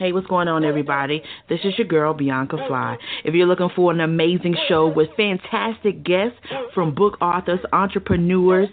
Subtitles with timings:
[0.00, 1.22] Hey, what's going on, everybody?
[1.50, 2.96] This is your girl, Bianca Fly.
[3.22, 6.38] If you're looking for an amazing show with fantastic guests
[6.72, 8.70] from book authors, entrepreneurs,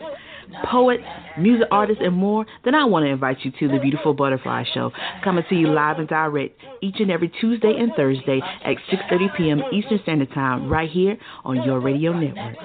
[0.71, 1.03] poets,
[1.37, 4.93] music artists, and more, then I want to invite you to the Beautiful Butterfly Show,
[5.21, 9.61] coming to you live and direct each and every Tuesday and Thursday at 6:30 p.m.
[9.73, 12.55] Eastern Standard Time, right here on your radio network.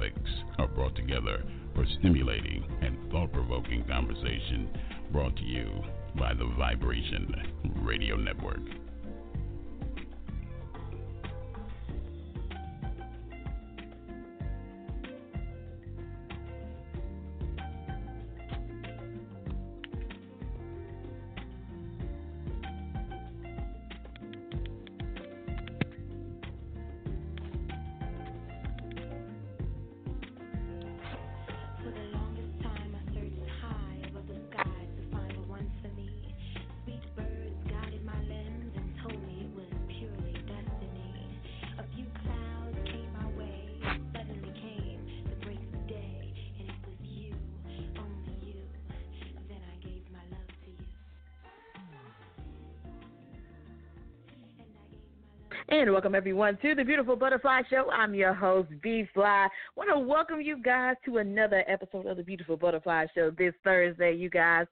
[0.00, 1.42] Topics are brought together
[1.74, 4.68] for stimulating and thought provoking conversation
[5.12, 5.68] brought to you
[6.18, 7.34] by the Vibration
[7.82, 8.60] Radio Network.
[56.20, 57.88] Everyone to the Beautiful Butterfly Show.
[57.90, 59.48] I'm your host, B Fly.
[59.74, 64.14] Want to welcome you guys to another episode of the Beautiful Butterfly Show this Thursday,
[64.14, 64.66] you guys.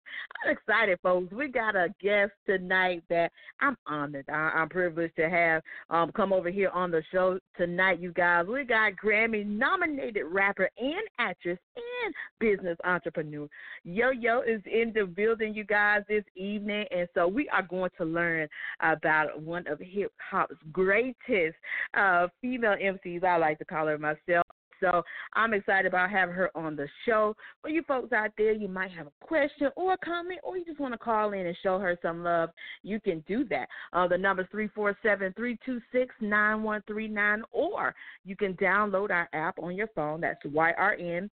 [0.44, 1.32] I'm excited, folks.
[1.32, 3.32] We got a guest tonight that
[3.62, 4.28] I'm honored.
[4.28, 8.44] I'm privileged to have um, come over here on the show tonight, you guys.
[8.46, 11.58] We got Grammy nominated rapper and actress
[12.04, 13.48] and business entrepreneur.
[13.84, 16.84] Yo Yo is in the building, you guys, this evening.
[16.90, 18.48] And so we are going to learn
[18.80, 21.56] about one of hip hop's greatest
[21.94, 24.44] uh, female MCs, I like to call her myself.
[24.80, 25.02] So
[25.34, 27.34] I'm excited about having her on the show.
[27.62, 30.64] For you folks out there, you might have a question or a comment, or you
[30.64, 32.50] just want to call in and show her some love.
[32.82, 33.68] You can do that.
[33.92, 37.94] Uh, the number is three four seven three two six nine one three nine, or
[38.24, 40.20] you can download our app on your phone.
[40.20, 41.28] That's YRN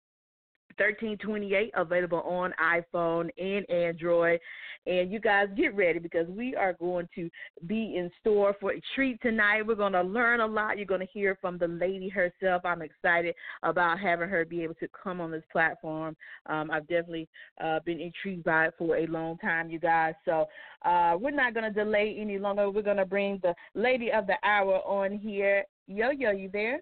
[0.78, 4.40] 1328 available on iPhone and Android.
[4.86, 7.30] And you guys get ready because we are going to
[7.66, 9.62] be in store for a treat tonight.
[9.62, 10.76] We're going to learn a lot.
[10.76, 12.62] You're going to hear from the lady herself.
[12.64, 16.16] I'm excited about having her be able to come on this platform.
[16.46, 17.28] Um, I've definitely
[17.62, 20.14] uh, been intrigued by it for a long time, you guys.
[20.24, 20.46] So
[20.84, 22.70] uh, we're not going to delay any longer.
[22.70, 25.64] We're going to bring the lady of the hour on here.
[25.86, 26.80] Yo, yo, you there?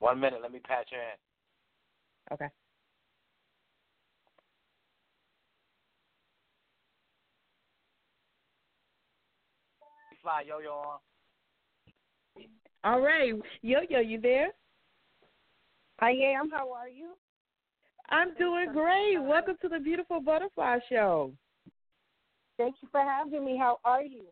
[0.00, 0.40] One minute.
[0.42, 1.27] Let me patch her in.
[2.32, 2.48] Okay.
[10.22, 10.98] Fly yo yo on.
[12.84, 14.48] All right, yo yo, you there?
[16.00, 16.50] I am.
[16.50, 17.10] How are you?
[18.10, 19.18] I'm doing great.
[19.18, 21.32] Welcome to the Beautiful Butterfly Show.
[22.56, 23.56] Thank you for having me.
[23.56, 24.24] How are you?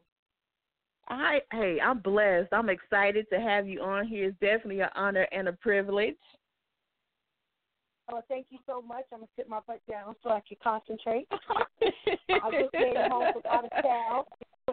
[1.09, 2.49] I hey, I'm blessed.
[2.53, 4.29] I'm excited to have you on here.
[4.29, 6.17] It's definitely an honor and a privilege.
[8.11, 9.05] Oh, thank you so much.
[9.13, 11.27] I'm gonna sit my butt down so I can concentrate.
[11.33, 14.25] I just came home from out of town.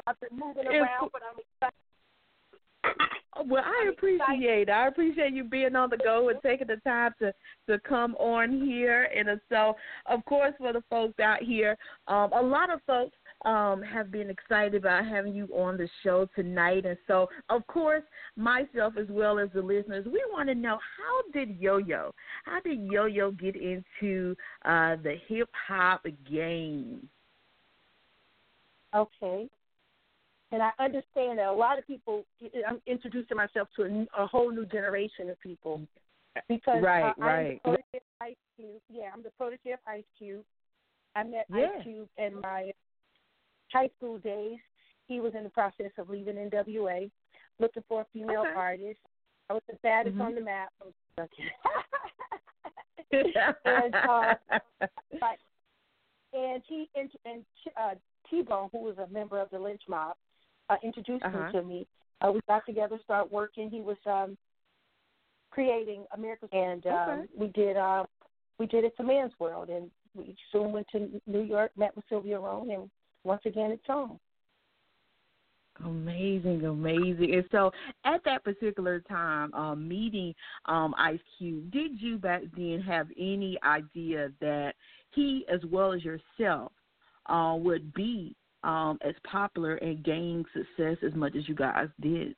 [0.05, 1.73] I've been moving around, but I'm excited.
[3.45, 7.33] Well, I appreciate I appreciate you being on the go and taking the time to
[7.67, 9.09] to come on here.
[9.16, 11.75] And so, of course, for the folks out here,
[12.07, 13.15] um, a lot of folks
[13.45, 16.85] um, have been excited about having you on the show tonight.
[16.85, 18.03] And so, of course,
[18.35, 22.13] myself as well as the listeners, we want to know how did Yo Yo,
[22.45, 27.07] how did Yo Yo get into uh, the hip hop game?
[28.95, 29.49] Okay.
[30.51, 32.25] And I understand that a lot of people,
[32.68, 35.81] I'm introducing myself to a, a whole new generation of people
[36.47, 37.62] because right, uh, right.
[37.65, 38.81] I'm the of Ice Cube.
[38.89, 40.44] Yeah, I'm the protege of Ice Cube.
[41.15, 41.69] I met yeah.
[41.77, 42.71] Ice Cube in my
[43.73, 44.59] high school days.
[45.07, 47.11] He was in the process of leaving NWA,
[47.59, 48.53] looking for a female okay.
[48.55, 48.99] artist.
[49.49, 50.21] I was the baddest mm-hmm.
[50.21, 50.71] on the map.
[53.65, 54.33] and uh,
[55.19, 55.37] but,
[56.33, 57.43] and he and, and
[57.79, 57.95] uh,
[58.29, 60.15] T Bone, who was a member of the Lynch Mob,
[60.69, 61.47] uh, introduced uh-huh.
[61.47, 61.85] him to me.
[62.21, 63.69] Uh, we got together, started working.
[63.69, 64.37] He was um,
[65.51, 67.27] creating America, and um, okay.
[67.37, 68.05] we did uh,
[68.57, 72.05] we did it to Man's World, and we soon went to New York, met with
[72.09, 72.89] Sylvia Rhone, and
[73.23, 74.19] once again, it's home.
[75.83, 77.33] Amazing, amazing.
[77.33, 77.71] And so,
[78.05, 80.33] at that particular time, um, meeting
[80.65, 84.75] um, Ice Cube, did you back then have any idea that
[85.11, 86.71] he, as well as yourself,
[87.25, 92.35] uh, would be um, as popular and gain success as much as you guys did?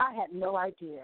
[0.00, 1.02] I had no idea.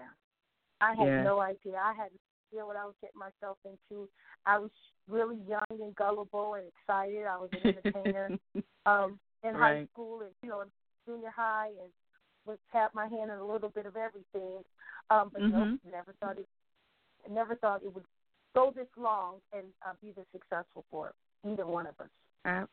[0.81, 1.23] I had Yeah.
[1.23, 1.75] no idea.
[1.77, 2.09] I had
[2.51, 4.07] idea what I was getting myself into.
[4.45, 4.71] I was
[5.09, 7.25] really young and gullible and excited.
[7.25, 8.37] I was an entertainer
[8.85, 10.67] um, in high school and you know in
[11.05, 11.89] junior high and
[12.45, 14.63] would tap my hand in a little bit of everything.
[15.09, 15.79] Um, but no, Mhm.
[15.91, 16.47] never thought it.
[17.29, 18.05] Never thought it would
[18.55, 21.13] go this long and uh, be this successful for
[21.47, 22.09] either one of us.
[22.45, 22.69] Ab-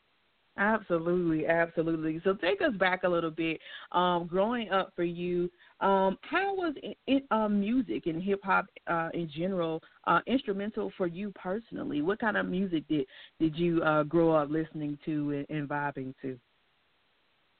[0.56, 2.20] Absolutely, absolutely.
[2.24, 3.60] So take us back a little bit.
[3.92, 5.48] Um, growing up for you,
[5.80, 10.92] um, how was it, it, um, music and hip hop uh, in general uh, instrumental
[10.96, 12.02] for you personally?
[12.02, 13.06] What kind of music did
[13.38, 16.38] did you uh, grow up listening to and, and vibing to?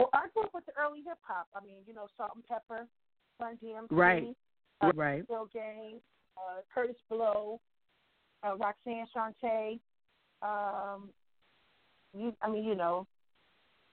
[0.00, 1.46] Well, I grew up with the early hip hop.
[1.54, 2.86] I mean, you know, Salt-N-Pepa,
[3.40, 4.36] Run DMC, Right.
[4.80, 5.26] uh, Right.
[5.26, 6.00] Bill James,
[6.36, 7.60] uh, Kurtis Blow,
[8.44, 9.80] uh, Roxanne Shante.
[10.40, 11.08] Um,
[12.16, 13.06] you, I mean, you know,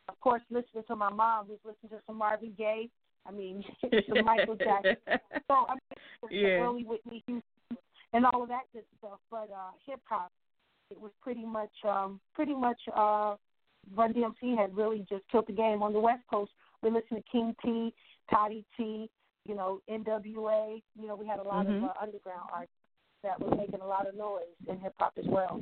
[0.09, 2.89] of course, listening to my mom, who's listening to some Marvin Gaye.
[3.27, 3.63] I mean,
[4.09, 4.97] some Michael Jackson.
[5.47, 6.47] So I mean, Yeah.
[6.61, 7.77] early Whitney Houston
[8.13, 9.19] and all of that good stuff.
[9.29, 10.31] But uh, hip hop,
[10.89, 12.79] it was pretty much, um, pretty much.
[12.95, 13.35] Uh,
[13.95, 16.51] Run DMC had really just killed the game on the West Coast.
[16.81, 17.93] We listened to King Tee,
[18.31, 19.09] Toddy Tee,
[19.45, 20.81] you know, NWA.
[20.99, 21.77] You know, we had a lot Mhm.
[21.77, 22.73] of uh, underground artists
[23.21, 25.61] that were making a lot of noise in hip hop as well.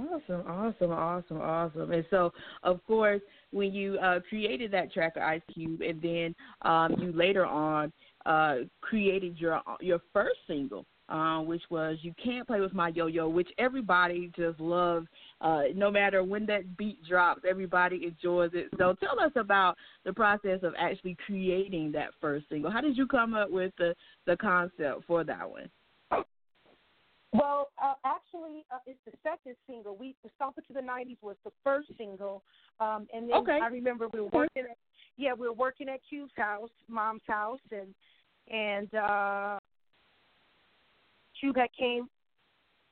[0.00, 1.92] Awesome, awesome, awesome, awesome.
[1.92, 2.32] And so,
[2.62, 3.20] of course,
[3.50, 7.92] when you uh, created that track of Ice Cube, and then um, you later on
[8.24, 13.28] uh, created your your first single, uh, which was "You Can't Play with My Yo-Yo,"
[13.28, 15.06] which everybody just loves.
[15.40, 18.68] Uh, no matter when that beat drops, everybody enjoys it.
[18.78, 22.70] So, tell us about the process of actually creating that first single.
[22.70, 23.94] How did you come up with the
[24.26, 25.68] the concept for that one?
[27.32, 29.96] Well, uh, actually, uh, it's the second single.
[29.96, 32.42] We the Stomp It to the '90s was the first single,
[32.80, 33.60] um, and then Okay.
[33.62, 34.64] I remember we were working.
[34.64, 34.76] At,
[35.16, 37.94] yeah, we were working at Cube's house, Mom's house, and
[38.50, 39.58] and uh,
[41.38, 42.08] Cube had came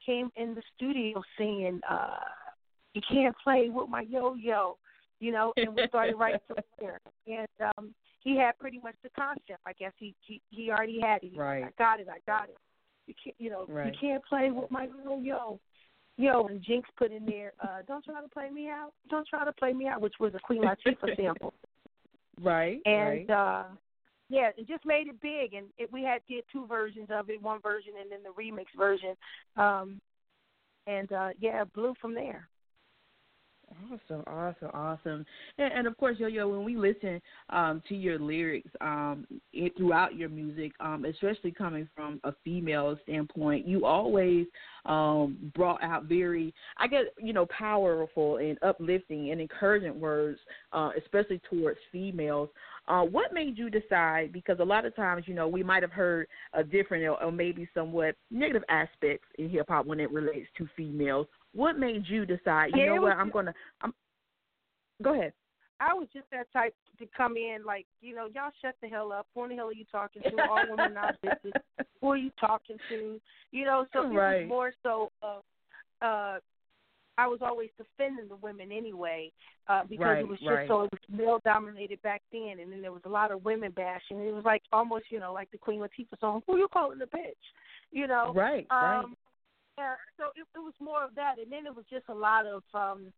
[0.05, 2.19] came in the studio singing, uh,
[2.95, 4.79] "You can't play with my yo-yo,"
[5.19, 7.01] you know, and we started right from there.
[7.27, 9.61] And um, he had pretty much the concept.
[9.67, 11.33] I guess he he, he already had it.
[11.33, 11.65] He Right.
[11.65, 12.07] I got it.
[12.09, 12.57] I got it.
[13.09, 13.87] You can't, you know, Right.
[13.87, 15.61] you can't play with my yo yo.
[16.21, 18.93] Yo, and Jinx put in there, uh, don't try to play me out.
[19.09, 21.55] Don't try to play me out, which was a Queen Latifah sample.
[22.41, 23.31] Right, And right.
[23.31, 23.65] uh
[24.29, 27.41] yeah, it just made it big and it, we had did two versions of it,
[27.41, 29.17] one version and then the remix version.
[29.57, 30.01] Um
[30.87, 32.49] and uh yeah, it blew from there.
[33.71, 35.27] Awesome, awesome, awesome.
[35.59, 37.21] And, and of course, Yo Yo, when we listen
[37.51, 42.99] um, to your lyrics um, it, throughout your music, um, especially coming from a female
[43.03, 44.47] standpoint, you always
[44.87, 50.39] um, brought out very, I guess, you know, powerful and uplifting and encouraging words,
[50.73, 52.49] uh, especially towards females.
[52.89, 54.33] Uh, what made you decide?
[54.33, 57.31] Because a lot of times, you know, we might have heard a different or, or
[57.31, 61.27] maybe somewhat negative aspects in hip hop when it relates to females.
[61.55, 62.73] What made you decide?
[62.75, 63.13] You Yeah, know what?
[63.17, 63.55] I'm gonna.
[63.83, 63.93] I'm.
[65.03, 65.33] Go ahead.
[65.81, 69.13] I was just that type to come in like, you know, y'all shut the hell
[69.13, 69.27] up.
[69.35, 70.41] Who in the hell are you talking to?
[70.41, 71.53] All women not bitches.
[72.01, 73.21] Who are you talking to?
[73.53, 74.43] You know, so it Right.
[74.43, 76.39] was more so uh uh
[77.17, 79.33] I was always defending the women anyway,
[79.69, 80.69] uh, because Right, it was just right.
[80.69, 83.73] so it was male dominated back then and then there was a lot of women
[83.73, 84.21] bashing.
[84.21, 87.07] It was like almost, you know, like the Queen Latifah song, Who you calling a
[87.07, 87.33] bitch?
[87.91, 88.33] You know?
[88.37, 88.67] Right.
[88.71, 89.05] right.
[89.79, 92.47] Yeah, so it, it was more of that, and then it was just a lot
[92.47, 93.13] of, um,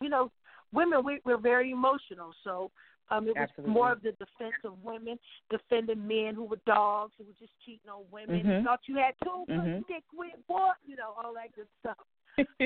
[0.00, 0.30] you know,
[0.72, 1.02] women.
[1.02, 2.70] We, we're very emotional, so
[3.10, 3.72] um, it was Absolutely.
[3.72, 5.18] more of the defense of women,
[5.50, 8.44] defending men who were dogs, who were just cheating on women.
[8.44, 8.64] Mhm.
[8.64, 9.86] Thought you had two, Mhm.
[9.86, 12.06] dick with boy, you know, all that good stuff.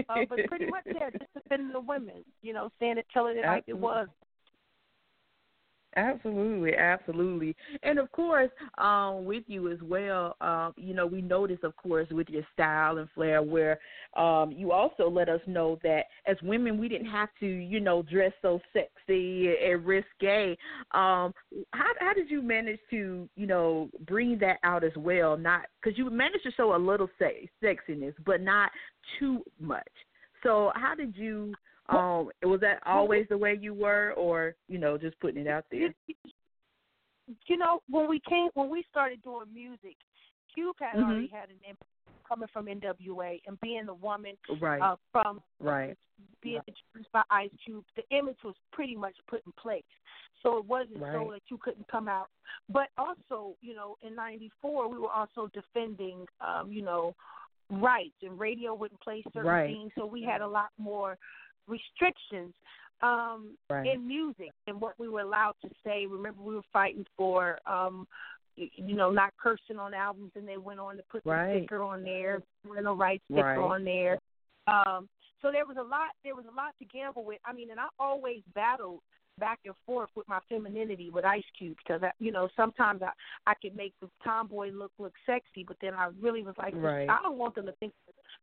[0.09, 3.47] Uh, but pretty much, yeah, just defending the women, you know, saying it, telling it
[3.47, 4.09] like it was.
[5.95, 10.37] Absolutely, absolutely, and of course, um, with you as well.
[10.41, 13.79] Um, you know, we notice, of course, with your style and flair, where
[14.17, 18.03] um, you also let us know that as women, we didn't have to, you know,
[18.03, 20.57] dress so sexy and risque.
[20.93, 21.35] Um,
[21.75, 25.37] how how did you manage to, you know, bring that out as well?
[25.37, 28.71] Not because you managed to show a little sex, sexiness, but not
[29.19, 29.83] too much.
[30.43, 31.53] So, how did you?
[31.99, 35.65] Um, was that always the way you were, or you know, just putting it out
[35.71, 35.95] there?
[37.47, 39.97] You, know, when we came, when we started doing music,
[40.53, 41.05] Cube had Mhm.
[41.05, 41.89] already had an impact
[42.25, 44.81] coming from NWA and being the woman right.
[44.81, 45.97] uh, from right.
[46.41, 49.85] being introduced by Ice Cube, the image was pretty much put in place.
[50.43, 51.13] So it wasn't right.
[51.13, 52.29] so that you couldn't come out.
[52.69, 57.15] But also, you know, in '94, we were also defending, um, you know,
[57.71, 59.67] rights, and radio wouldn't play certain right.
[59.67, 61.17] things, so we had a lot more
[61.69, 62.53] restrictions
[63.03, 63.87] um, right.
[63.87, 66.07] in music and what we were allowed to say.
[66.07, 67.59] Remember, we were fighting for.
[67.67, 68.07] Um,
[68.55, 71.55] you know, not cursing on albums, and they went on to put right.
[71.55, 73.59] the sticker on there, parental rights sticker right.
[73.59, 74.19] on there.
[74.67, 75.09] Um,
[75.41, 76.11] so there was a lot.
[76.23, 77.39] There was a lot to gamble with.
[77.45, 79.01] I mean, and I always battled
[79.39, 83.11] back and forth with my femininity with Ice Cube because I, you know sometimes I
[83.47, 87.09] I could make the tomboy look look sexy, but then I really was like, right.
[87.09, 87.93] I don't want them to think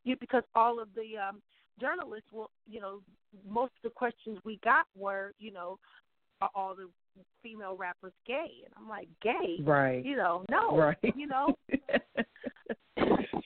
[0.03, 1.41] you because all of the um
[1.79, 2.99] journalists will, you know,
[3.47, 5.77] most of the questions we got were, you know,
[6.41, 6.89] are all the
[7.43, 8.63] female rappers gay?
[8.65, 9.61] And I'm like, gay?
[9.63, 10.03] Right.
[10.03, 10.77] You know, no.
[10.77, 10.97] Right.
[11.15, 11.55] You know.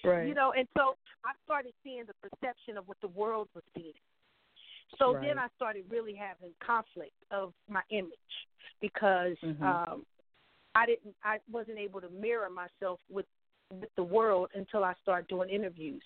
[0.04, 0.28] right.
[0.28, 3.94] You know, and so I started seeing the perception of what the world was seeing.
[5.00, 5.28] So right.
[5.28, 8.12] then I started really having conflict of my image
[8.82, 9.64] because mm-hmm.
[9.64, 10.06] um
[10.76, 13.26] I didn't I wasn't able to mirror myself with
[13.72, 16.04] with the world until I started doing interviews.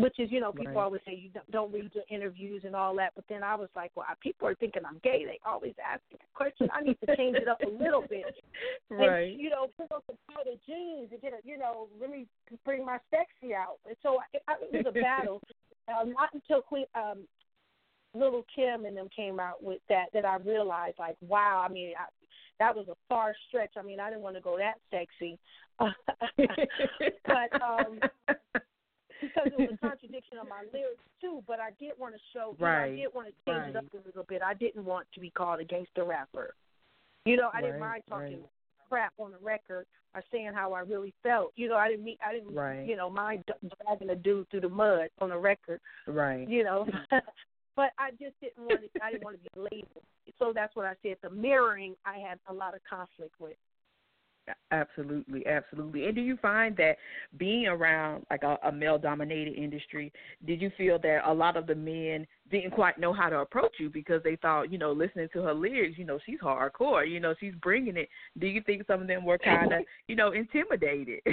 [0.00, 0.84] Which is, you know, people right.
[0.84, 3.12] always say you don't read your interviews and all that.
[3.14, 5.24] But then I was like, well, people are thinking I'm gay.
[5.26, 6.68] They always ask me a question.
[6.72, 8.24] I need to change it up a little bit.
[8.90, 9.32] right.
[9.32, 12.26] And, you know, put on some tighter jeans and get a, you know, let me
[12.64, 13.76] bring my sexy out.
[13.86, 15.40] And so I, I, it was a battle.
[15.88, 17.24] um, not until Queen, um,
[18.14, 21.64] Lil Kim and them came out with that that I realized, like, wow.
[21.64, 22.06] I mean, I,
[22.58, 23.72] that was a far stretch.
[23.76, 25.38] I mean, I didn't want to go that sexy,
[25.78, 28.00] but um,
[29.20, 31.42] because it was a contradiction of my lyrics too.
[31.46, 32.88] But I did want to show, right.
[32.88, 33.68] know, I did want to change right.
[33.70, 34.42] it up a little bit.
[34.42, 36.54] I didn't want to be called a gangster rapper.
[37.24, 37.64] You know, I right.
[37.64, 38.40] didn't mind talking
[38.88, 41.52] crap on the record or saying how I really felt.
[41.56, 42.86] You know, I didn't mean, I didn't, right.
[42.86, 43.44] you know, mind
[43.86, 45.80] dragging a dude through the mud on the record.
[46.06, 46.48] Right.
[46.48, 46.86] You know.
[47.76, 49.04] but I just didn't want to.
[49.04, 50.04] I didn't want to be labeled.
[50.38, 51.16] So that's what I said.
[51.22, 53.56] The mirroring, I had a lot of conflict with.
[54.72, 56.06] Absolutely, absolutely.
[56.06, 56.96] And do you find that
[57.36, 60.12] being around like a, a male-dominated industry,
[60.46, 63.74] did you feel that a lot of the men didn't quite know how to approach
[63.78, 67.20] you because they thought, you know, listening to her lyrics, you know, she's hardcore, you
[67.20, 68.08] know, she's bringing it.
[68.38, 71.20] Do you think some of them were kind of, you know, intimidated?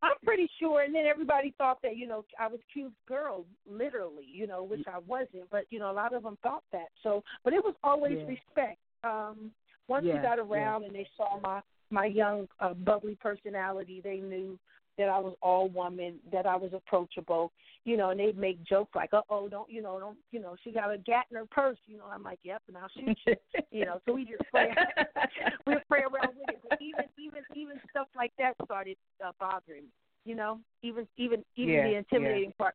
[0.00, 0.82] I'm pretty sure.
[0.82, 4.84] And then everybody thought that, you know, I was Cube's girl, literally, you know, which
[4.86, 5.50] I wasn't.
[5.50, 6.88] But, you know, a lot of them thought that.
[7.02, 8.26] So, but it was always yeah.
[8.26, 8.78] respect.
[9.02, 9.50] Um,
[9.88, 10.86] once yeah, we got around yeah.
[10.88, 14.58] and they saw my my young uh, bubbly personality, they knew
[14.98, 17.52] that I was all woman, that I was approachable,
[17.84, 20.56] you know, and they'd make jokes like, "Uh oh, don't you know, don't you know,
[20.62, 22.04] she got a gat in her purse," you know.
[22.12, 23.34] I'm like, "Yep," and I'll shoot you,
[23.70, 24.00] you know.
[24.04, 24.74] So we just play,
[25.66, 26.60] we play around with it.
[26.68, 29.88] But even even even stuff like that started uh, bothering me,
[30.24, 30.58] you know.
[30.82, 32.64] Even even even yeah, the intimidating yeah.
[32.64, 32.74] part.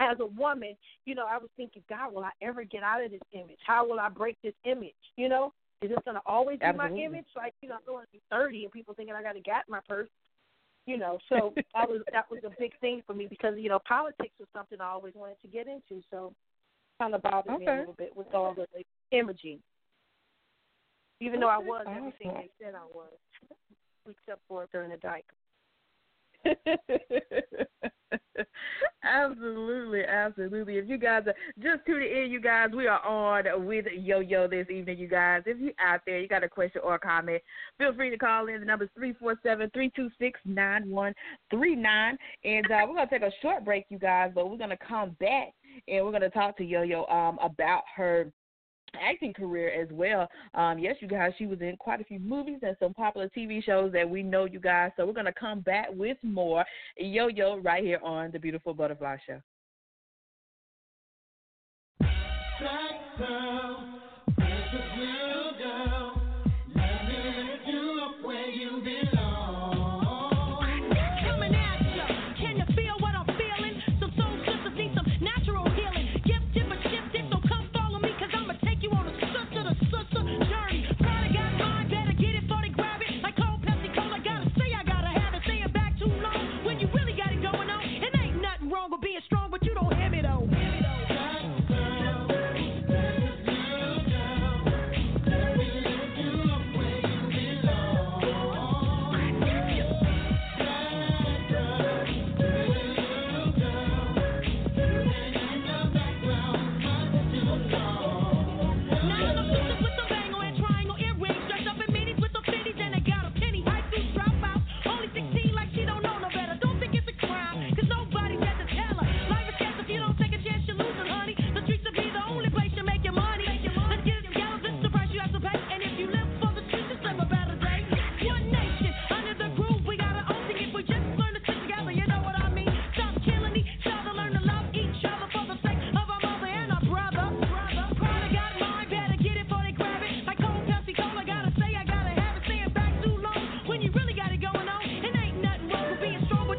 [0.00, 3.10] As a woman, you know, I was thinking, God, will I ever get out of
[3.10, 3.58] this image?
[3.66, 4.94] How will I break this image?
[5.16, 6.98] You know, is this to always be Absolutely.
[6.98, 7.26] my image?
[7.36, 9.64] Like, you know, I'm going to be 30 and people thinking I got a gat
[9.68, 10.08] in my purse.
[10.86, 13.78] You know, so that was that was a big thing for me because you know
[13.86, 16.02] politics was something I always wanted to get into.
[16.10, 16.32] So,
[16.98, 17.64] kind of bothered okay.
[17.64, 19.60] me a little bit with all the like, imaging.
[21.20, 21.98] Even though I was awesome.
[21.98, 23.12] everything they said I was,
[24.08, 25.26] except for during the dyke.
[29.04, 30.78] absolutely, absolutely.
[30.78, 34.46] If you guys are just tuning in, you guys, we are on with Yo Yo
[34.48, 35.42] this evening, you guys.
[35.46, 37.42] If you out there, you got a question or a comment,
[37.78, 38.60] feel free to call in.
[38.60, 41.14] The number is three four seven three two six nine one
[41.50, 42.16] three nine.
[42.44, 45.48] And uh, we're gonna take a short break, you guys, but we're gonna come back
[45.86, 48.30] and we're gonna talk to Yo Yo um about her
[48.94, 50.28] acting career as well.
[50.54, 53.62] Um, yes, you guys, she was in quite a few movies and some popular TV
[53.62, 54.90] shows that we know you guys.
[54.96, 56.64] So we're gonna come back with more
[56.96, 59.40] Yo Yo right here on the Beautiful Butterfly Show.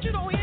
[0.09, 0.38] you don't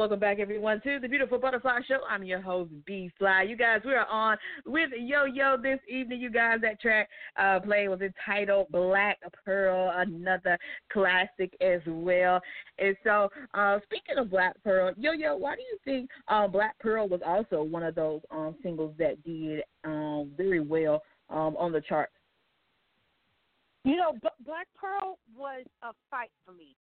[0.00, 1.98] welcome back, everyone, to the Beautiful Butterfly Show.
[2.08, 3.42] I'm your host, B Fly.
[3.42, 6.22] You guys, we are on with Yo Yo this evening.
[6.22, 10.56] You guys, that track uh, played was entitled Black Pearl, another
[10.90, 12.40] classic as well.
[12.78, 16.78] And so, uh, speaking of Black Pearl, Yo Yo, why do you think uh, Black
[16.78, 21.72] Pearl was also one of those um, singles that did um, very well um, on
[21.72, 22.14] the charts?
[23.84, 26.74] You know, B- Black Pearl was a fight for me.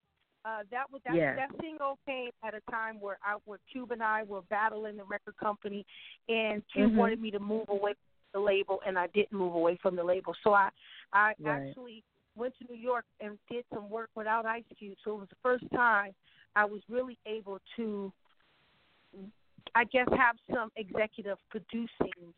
[0.45, 1.35] Uh, that was that, Yeah.
[1.35, 5.03] that single came at a time where I, where Cube and I were battling the
[5.03, 5.85] record company,
[6.29, 6.95] and Cube Mhm.
[6.95, 10.03] wanted me to move away from the label, and I didn't move away from the
[10.03, 10.33] label.
[10.43, 10.69] So I,
[11.11, 11.67] I Right.
[11.67, 12.03] actually
[12.35, 14.97] went to New York and did some work without Ice Cube.
[15.03, 16.15] So it was the first time
[16.55, 18.13] I was really able to,
[19.75, 22.33] I guess, have some executive producing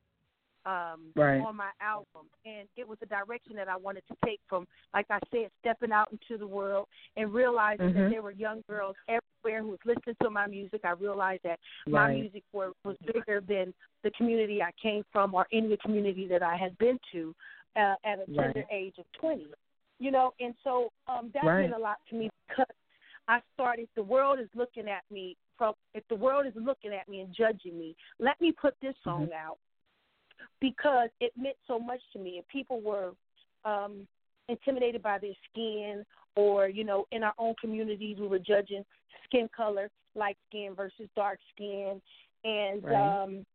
[0.65, 1.41] um Right.
[1.41, 5.07] on my album and it was a direction that I wanted to take from like
[5.09, 6.87] I said stepping out into the world
[7.17, 7.93] and realizing Mhm.
[7.95, 11.59] that there were young girls everywhere who was listening to my music I realized that
[11.87, 16.43] my music were, was bigger than the community I came from or any community that
[16.43, 17.35] I had been to
[17.75, 18.65] uh, at a tender Right.
[18.71, 19.47] age of 20
[19.99, 21.61] you know and so um that Right.
[21.61, 22.65] meant a lot to me because
[23.27, 27.07] I started the world is looking at me from if the world is looking at
[27.09, 29.33] me and judging me let me put this song Mhm.
[29.33, 29.57] out
[30.59, 32.39] because it meant so much to me.
[32.39, 33.11] If people were
[33.65, 34.07] um,
[34.49, 38.83] intimidated by their skin, or you know, in our own communities, we were judging
[39.25, 42.01] skin color, light skin versus dark skin,
[42.43, 43.23] and Right.
[43.23, 43.45] um,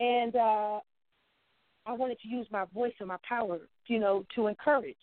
[0.00, 0.80] and uh,
[1.86, 4.96] I wanted to use my voice and my power, you know, to encourage.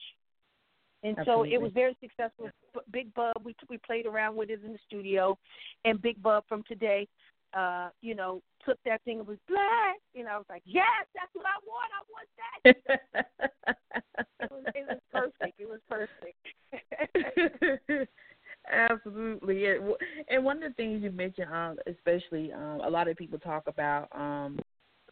[1.03, 2.49] And so it was very successful.
[2.91, 5.37] Big Bub, we we played around with it in the studio,
[5.83, 7.07] and Big Bub from today,
[7.53, 9.97] uh, you know, took that thing and was black.
[10.13, 11.91] You know, I was like, yes, that's what I want.
[11.93, 12.47] I want that.
[14.41, 15.59] It was, it was perfect.
[15.59, 16.37] It was perfect.
[18.71, 19.65] Absolutely,
[20.29, 23.63] and one of the things you mentioned, um, especially um, a lot of people talk
[23.67, 24.59] about, um,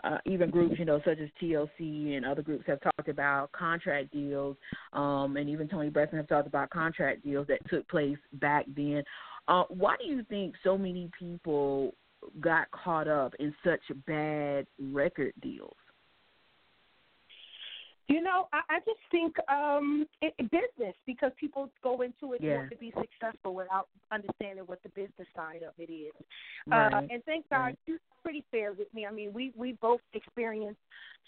[0.04, 4.12] uh, even groups, you know, such as TLC and other groups have talked about contract
[4.12, 4.56] deals,
[4.93, 9.04] um, and even Toni Braxton have talked about contract deals that took place back then.
[9.47, 11.93] Uh, why do you think so many people
[12.39, 15.75] got caught up in such bad record deals?
[18.08, 22.41] You know, I, I just think um it, it- business because people go into it
[22.41, 22.55] Yeah.
[22.58, 26.12] want to be successful without understanding what the business side of it is.
[26.71, 27.79] Uh, and thank God Right.
[27.86, 29.05] he's pretty fair with me.
[29.05, 30.79] I mean, we we both experienced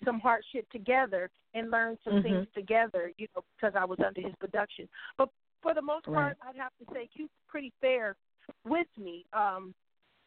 [0.04, 2.24] some hardship together and learned some Mhm.
[2.24, 3.12] things together.
[3.20, 4.90] You know, because I was under his production.
[5.18, 5.30] But
[5.62, 6.36] for the most Right.
[6.36, 8.16] part, I'd have to say Q's pretty fair
[8.66, 9.26] with me.
[9.34, 9.76] Um,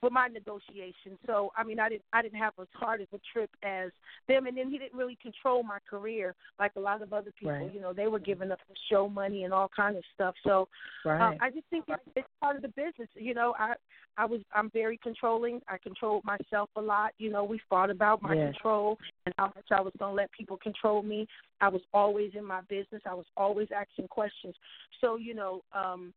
[0.04, 1.18] with my negotiations.
[1.26, 3.90] So I mean I didn't I didn't have as hard as a trip as
[4.28, 7.52] them and then he didn't really control my career like a lot of other people.
[7.52, 7.74] Right.
[7.74, 10.34] You know, they were giving up the show money and all kind of stuff.
[10.44, 10.68] So
[11.04, 11.20] Right.
[11.20, 13.08] um, I just think it's, it's part of the business.
[13.14, 13.74] You know, I
[14.16, 15.60] I was I'm very controlling.
[15.68, 17.12] I controlled myself a lot.
[17.18, 18.46] You know, we fought about my Yeah.
[18.52, 21.26] control and how much I was gonna let people control me.
[21.60, 23.02] I was always in my business.
[23.06, 24.54] I was always asking questions.
[25.00, 26.12] So you know, um,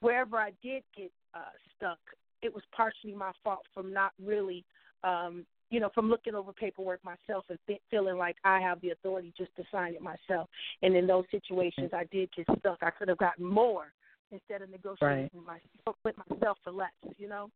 [0.00, 1.98] wherever I did get uh, stuck,
[2.42, 4.64] it was partially my fault from not really,
[5.04, 8.90] um, you know, from looking over paperwork myself and fe- feeling like I have the
[8.90, 10.48] authority just to sign it myself.
[10.82, 12.78] And in those situations, I did get stuck.
[12.82, 13.92] I could have gotten more
[14.30, 15.58] instead of negotiating with, my,
[16.04, 16.90] with myself for less.
[17.18, 17.50] You know.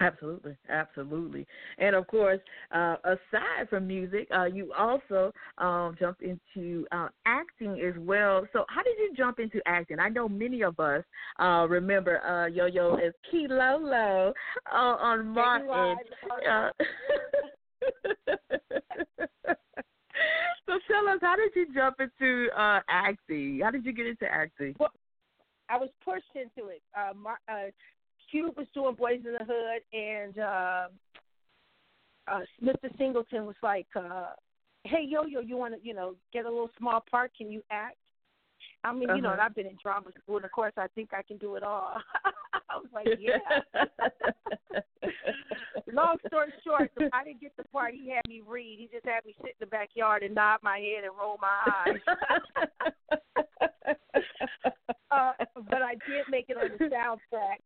[0.00, 1.46] Absolutely, absolutely,
[1.78, 2.38] and of course,
[2.72, 8.46] uh, aside from music, uh, you also um, jumped into uh, acting as well.
[8.52, 9.98] So, how did you jump into acting?
[9.98, 11.02] I know many of us
[11.40, 14.32] uh, remember uh, Yo Yo as Keylolo
[14.72, 15.98] uh, on Martin.
[20.66, 23.60] So, tell us, how did you jump into uh, acting?
[23.64, 24.76] How did you get into acting?
[25.70, 26.82] I was pushed into it.
[26.94, 27.70] Uh, Mar- uh,
[28.30, 30.88] Cube was doing Boyz n the Hood, and uh,
[32.30, 32.96] uh, Mr.
[32.98, 34.32] Singleton was like, uh,
[34.84, 37.32] "Hey, Yo Yo, you want to, you know, get a little small part?
[37.36, 37.96] Can you act?"
[38.84, 39.32] I mean, you know, Uh-huh.
[39.34, 41.62] and I've been in drama school, and of course, I think I can do it
[41.62, 41.96] all.
[42.70, 43.38] I was like, "Yeah."
[45.92, 48.78] Long story short, I didn't get the part he had me read.
[48.78, 51.58] He just had me sit in the backyard and nod my head and roll my
[51.66, 52.00] eyes.
[55.10, 55.32] uh,
[55.70, 57.60] but I did make it on the soundtrack,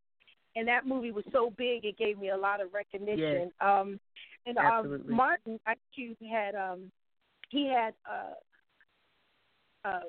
[0.57, 3.51] and that movie was so big it gave me a lot of recognition.
[3.61, 3.99] Um,
[4.47, 5.03] and um.
[5.09, 6.91] Martin IQ had um,
[7.51, 10.01] he had uh, uh,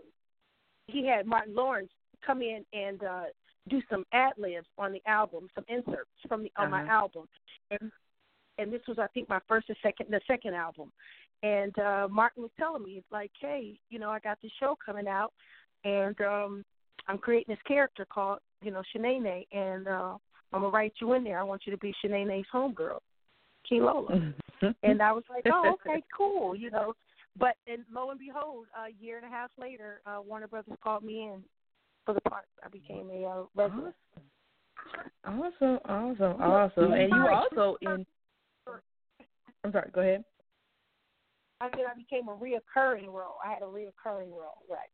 [0.88, 1.92] he had Martin Lawrence
[2.26, 3.24] come in and uh,
[3.70, 6.92] do some ad libs on the album, some inserts from the on my Uh-huh.
[6.92, 7.28] album,
[7.72, 7.92] and
[8.58, 10.92] and this was I think my first and second the second album.
[11.42, 15.08] And uh Martin was telling me, like, hey, you know, I got this show coming
[15.08, 15.34] out
[15.84, 16.64] and um
[17.08, 20.18] I'm creating this character called, you know, Shanae and uh
[20.54, 21.40] I'm gonna write you in there.
[21.40, 23.00] I want you to be Shanae's homegirl,
[23.72, 24.34] Lola.
[24.84, 26.94] and I was like, oh, okay, cool, you know.
[27.38, 31.04] But and lo and behold, a year and a half later, uh, Warner Brothers called
[31.04, 31.44] me in
[32.06, 32.46] for the part.
[32.64, 33.94] I became a uh, regular.
[35.26, 36.94] Awesome, awesome, awesome.
[36.94, 38.06] And you also in.
[39.64, 39.90] I'm sorry.
[39.94, 40.24] Go ahead.
[41.62, 43.38] I said I became a reoccurring role.
[43.44, 44.92] I had a reoccurring role, right?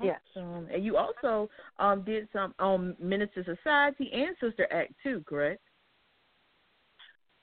[0.00, 0.20] Yes.
[0.36, 5.22] Um, and you also um did some um Menace II Society and Sister Act too,
[5.28, 5.60] correct?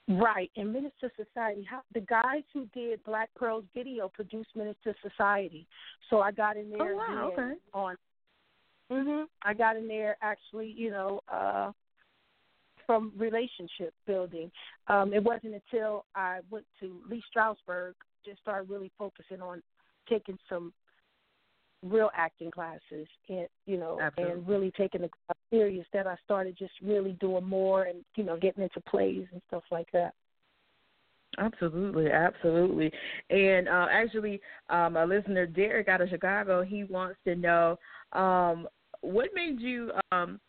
[0.08, 0.50] Right.
[0.56, 4.94] And Menace II Society, how, the guys who did Black Pearl's video produced Menace II
[5.08, 5.68] Society.
[6.10, 7.54] So I got in there Oh, wow, okay.
[7.74, 7.96] on
[8.92, 9.28] Mhm.
[9.44, 11.72] I got in there actually, you know, uh
[12.88, 14.52] from relationship building.
[14.88, 17.94] Um it wasn't until I went to Lee Strasberg
[18.26, 19.62] just started really focusing on
[20.10, 20.74] taking some
[21.84, 24.34] real acting classes and you know Absolutely.
[24.34, 25.12] and really taking it
[25.50, 29.42] serious that I started just really doing more and you know getting into plays and
[29.48, 30.14] stuff like that.
[31.38, 32.92] Absolutely, absolutely.
[33.30, 37.78] And uh, actually, um, a listener, Derek out of Chicago, he wants to know
[38.14, 38.68] um,
[39.02, 40.40] what made you um,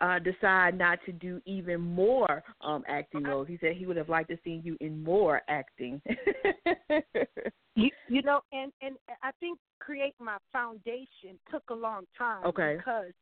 [0.00, 3.48] uh, decide not to do even more um, acting roles.
[3.48, 6.00] He said he would have liked to see you in more acting.
[7.76, 12.44] You, you know, and and I think creating my foundation took a long time.
[12.44, 12.76] Okay.
[12.76, 13.12] Because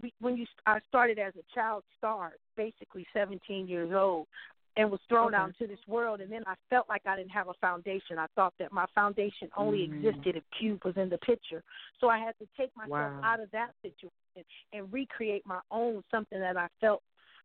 [0.00, 4.28] we, when you I started as a child star, basically 17 years old,
[4.76, 5.36] and was thrown Okay.
[5.36, 8.18] out into this world, and then I felt like I didn't have a foundation.
[8.18, 10.04] I thought that my foundation only Mm.
[10.04, 11.62] existed if Cube was in the picture.
[12.00, 13.20] So I had to take myself Wow.
[13.24, 14.10] out of that situation
[14.72, 17.02] and recreate my own something that I felt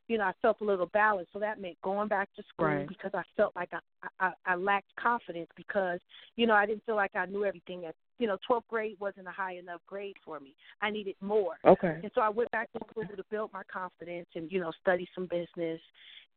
[0.08, 1.32] you know, I felt a little balanced.
[1.32, 2.88] So that meant going back to school Right.
[2.88, 6.00] because I felt like I, I I lacked confidence because
[6.36, 7.86] you know I didn't feel like I knew everything.
[7.86, 10.54] At you know, 12th grade wasn't a high enough grade for me.
[10.82, 11.56] I needed more.
[11.66, 12.00] okay.
[12.04, 15.08] And so I went back to school to build my confidence and, you know, study
[15.16, 15.80] some business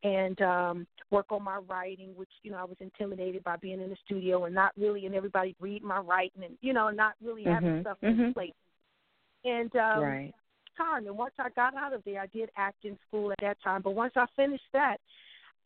[0.03, 3.91] and um work on my writing, which, you know, I was intimidated by being in
[3.91, 7.45] the studio and not really and everybody reading my writing and, you know, not really
[7.45, 8.33] having Mhm, stuff in mhm.
[8.33, 8.53] place.
[9.45, 10.35] And um right.
[10.77, 13.83] Time and once I got out of there I did acting school at that time.
[13.83, 14.99] But once I finished that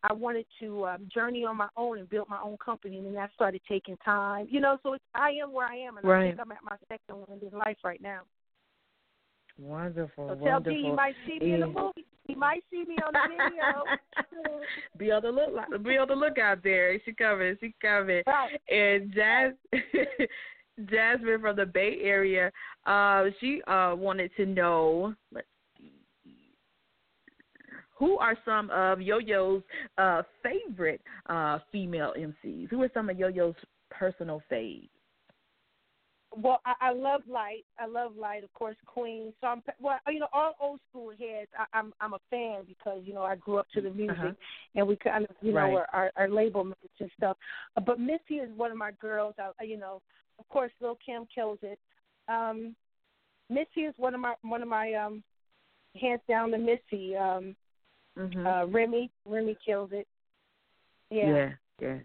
[0.03, 3.15] I wanted to um, journey on my own and build my own company, and then
[3.15, 4.47] that started taking time.
[4.49, 6.77] You know, so it's, I am where I am, and I think I'm at my
[6.89, 8.21] second one in life right now.
[9.59, 10.81] Wonderful, So tell wonderful.
[10.81, 12.07] D you might see me in the movie.
[12.29, 14.61] You might see me on the video.
[14.99, 17.01] be on the look, be on the lookout there.
[17.05, 18.23] She coming, she coming.
[18.27, 18.61] right.
[18.71, 19.55] And Jazz,
[20.87, 22.51] Jasmine from the Bay Area,
[22.87, 25.15] uh, she uh, wanted to know.
[25.33, 25.47] Let's
[25.79, 25.93] see,
[27.99, 29.63] who are some of Yo-Yo's
[29.99, 32.69] uh, favorite uh, female MCs?
[32.71, 33.57] Who are some of Yo-Yo's
[33.91, 34.89] personal faves?
[36.37, 37.65] Well, I, I love Lyte.
[37.79, 39.33] I love Lyte, of course, Queen.
[39.41, 41.49] So I'm well, you know, all old school heads.
[41.59, 44.33] I, I'm I'm a fan because you know I grew up to the music, Uh-huh.
[44.75, 45.73] and we kind of you Right.
[45.73, 47.37] know our, our our label mates and stuff.
[47.77, 49.35] Uh, but Missy is one of my girls.
[49.39, 50.03] I, you know,
[50.39, 51.79] of course, Lil Kim kills it.
[52.29, 52.75] Um,
[53.51, 55.23] Missy is one of my one of my um,
[56.01, 57.17] hands down the Missy.
[57.17, 57.57] Um,
[58.19, 58.47] Mm-hmm.
[58.47, 60.07] uh, Remy Remy kills it.
[61.11, 61.27] Yeah.
[61.29, 61.99] yeah, yeah.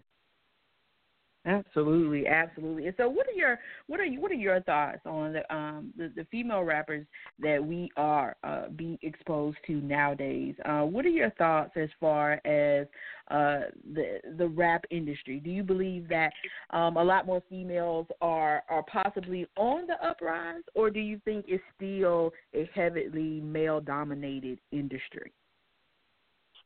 [1.46, 2.86] Absolutely, absolutely.
[2.86, 5.92] And so, what are your what are you what are your thoughts on the um
[5.94, 7.06] the, the female rappers
[7.38, 10.54] that we are uh being exposed to nowadays?
[10.64, 12.86] Uh, what are your thoughts as far as
[13.30, 15.38] uh the the rap industry?
[15.38, 16.32] Do you believe that
[16.70, 21.44] um a lot more females are are possibly on the uprise, or do you think
[21.46, 25.30] it's still a heavily male dominated industry?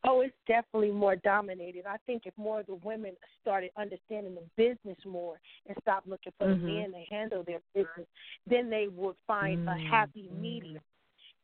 [0.04, 1.84] Oh, it's definitely more dominated.
[1.86, 6.32] I think if more of the women started understanding the business more and stop looking
[6.38, 6.60] for Mhm.
[6.60, 8.06] the men to handle their business,
[8.46, 10.40] then they would find a happy Mhm.
[10.40, 10.82] medium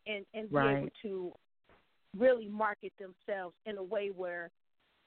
[0.07, 1.35] and and be able to
[2.17, 4.51] really market themselves in a way where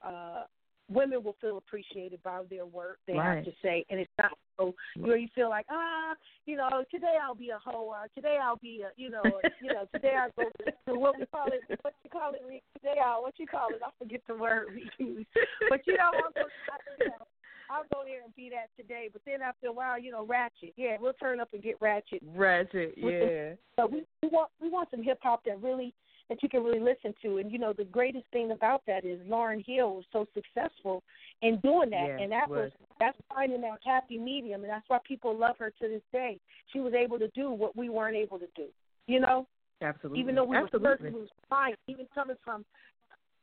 [0.02, 0.44] uh
[0.90, 3.38] women will feel appreciated by their work they Right.
[3.38, 6.14] have to say and it's not so where you feel like ah
[6.46, 9.24] you know today I'll be a hoe or today I'll be a you know
[9.62, 10.50] you know today I'll go
[10.94, 13.82] to what we call it what you call it today I'll what you call it?
[13.86, 15.26] I forget the word we use
[15.70, 17.28] but you know I'll go, I, you know
[17.70, 20.74] I'll go there and be that today but then after a while you know ratchet.
[20.78, 22.22] Yeah we'll turn up and get ratchet.
[22.36, 23.54] Ratchet, yeah.
[23.76, 25.94] but we, we want we want some hip hop that really
[26.30, 27.38] that you can really listen to.
[27.38, 31.04] And you know, the greatest thing about that is Lauryn Hill was so successful
[31.42, 32.72] in doing that, Yeah, and that was was.
[33.00, 36.40] that's finding that happy medium, and that's why people love her to this day.
[36.74, 38.66] She was able to do what we weren't able to do.
[39.08, 39.48] You know,
[39.82, 40.20] Absolutely.
[40.20, 40.90] even though we Absolutely.
[40.90, 42.66] were person who was fine, even coming from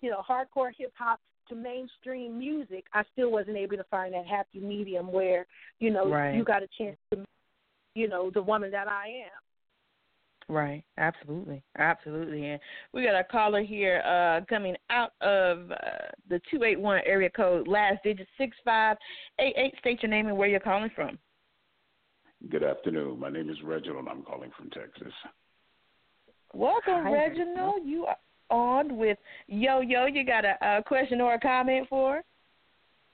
[0.01, 4.27] you know hardcore hip hop to mainstream music, I still wasn't able to find that
[4.27, 5.47] happy medium where
[5.79, 6.35] you know Right.
[6.35, 7.25] you got a chance to,
[7.95, 9.44] you know, the woman that I am.
[10.49, 10.85] Right.
[10.99, 11.63] Absolutely.
[11.79, 12.47] Absolutely.
[12.47, 12.61] And
[12.93, 18.03] we got a caller here uh, coming out of uh, the 281 area code, last
[18.05, 19.75] digit 6588.
[19.79, 21.19] State your name and where you're calling from.
[22.51, 23.19] Good afternoon.
[23.19, 24.07] My name is Reginald.
[24.11, 25.13] I'm calling from Texas.
[26.53, 27.83] Welcome, Hi, Reginald.
[27.85, 28.17] You are
[28.51, 30.07] on with Yo Yo.
[30.07, 32.23] You got a, a question or a comment for?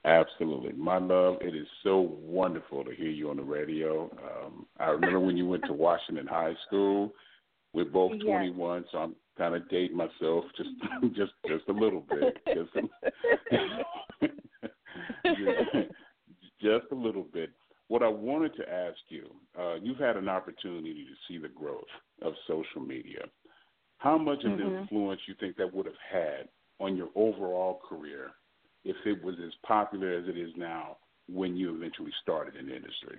[0.04, 0.72] Absolutely.
[0.72, 4.04] My love, it is so wonderful to hear you on the radio.
[4.24, 7.12] Um, I remember when you went to Washington High School.
[7.74, 8.24] We're both Yes.
[8.24, 10.70] 21, so I'm kind of dating myself just
[11.14, 12.36] just just a little bit.
[12.46, 12.82] Just a,
[16.60, 17.50] just, a little bit.
[17.88, 21.84] What I wanted to ask you, uh, you've had an opportunity to see the growth
[22.22, 23.26] of social media.
[23.98, 24.80] How much of Mhm.
[24.80, 26.48] influence you think that would have had
[26.80, 28.32] on your overall career
[28.84, 30.96] if it was as popular as it is now
[31.28, 33.18] when you eventually started in the industry?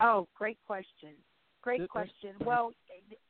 [0.00, 1.14] Oh, great question.
[1.62, 2.34] Great question.
[2.44, 2.72] Well,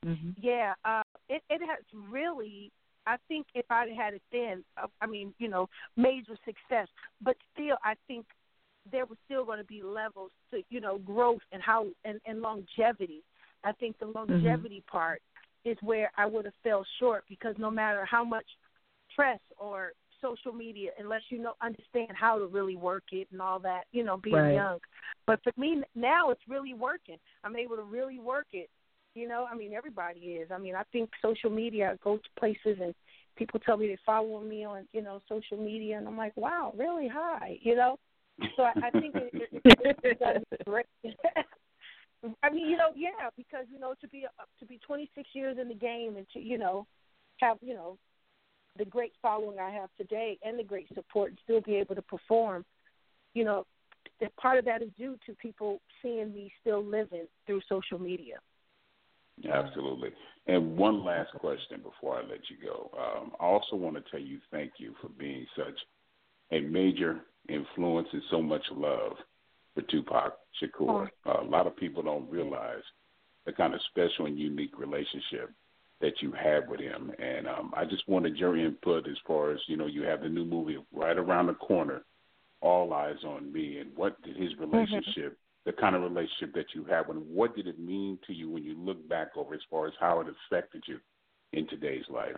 [0.04, 0.30] Mm-hmm.
[0.40, 1.78] yeah, uh, it it has
[2.10, 2.72] really.
[3.06, 6.88] I think if I had it then, uh, I mean, you know, major success.
[7.20, 8.26] But still, I think
[8.90, 12.40] there was still going to be levels to, you know, growth and how and, and
[12.40, 13.22] longevity.
[13.64, 15.22] I think the longevity part
[15.64, 18.46] is where I would have fell short because no matter how much
[19.14, 23.58] press or social media, unless you know understand how to really work it and all
[23.58, 24.54] that, you know, being Right.
[24.54, 24.78] young.
[25.26, 27.18] But for me now, it's really working.
[27.44, 28.70] I'm able to really work it.
[29.14, 30.50] You know, I mean, everybody is.
[30.50, 31.92] I mean, I think social media.
[31.92, 32.94] I go to places and
[33.36, 36.72] people tell me they follow me on, you know, social media, and I'm like, wow,
[36.76, 37.08] really?
[37.12, 37.98] Hi, you know.
[38.56, 39.62] So I, I think it, it,
[40.02, 40.86] it, it's great.
[42.42, 45.58] I mean, you know, yeah, because you know, to be uh, to be 26 years
[45.60, 46.86] in the game and to you know
[47.38, 47.98] have you know
[48.78, 52.02] the great following I have today and the great support and still be able to
[52.02, 52.64] perform,
[53.34, 53.66] you know,
[54.20, 58.36] that part of that is due to people seeing me still living through social media.
[59.50, 60.10] Absolutely.
[60.46, 62.90] And one last question before I let you go.
[62.98, 65.78] Um, I also want to tell you thank you for being such
[66.52, 69.12] a major influence and so much love
[69.74, 71.08] for Tupac Shakur.
[71.26, 72.82] Uh, a lot of people don't realize
[73.46, 75.50] the kind of special and unique relationship
[76.02, 77.12] that you had with him.
[77.18, 80.28] And um, I just wanted your input as far as, you know, you have the
[80.28, 82.02] new movie right around the corner,
[82.60, 86.84] All Eyez on Me, and what did his relationship, the kind of relationship that you
[86.84, 89.86] had and what did it mean to you when you look back over as far
[89.86, 90.98] as how it affected you
[91.52, 92.36] in today's life?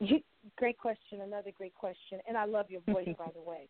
[0.00, 0.20] You,
[0.56, 1.20] great question.
[1.20, 2.18] Another great question.
[2.26, 3.68] And I love your voice, by the way.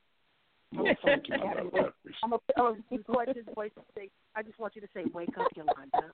[0.72, 1.74] Well, thank you, my love.
[1.74, 4.10] I appreciate I'm a, I'm a record this voice to say.
[4.36, 6.12] I just want you to say, "Wake up, Yolanda."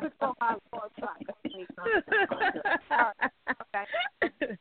[0.00, 1.34] Put some high blood pressure.
[1.54, 1.86] Wake up,
[2.30, 2.62] Yolanda.
[2.90, 3.86] All right,
[4.34, 4.58] okay.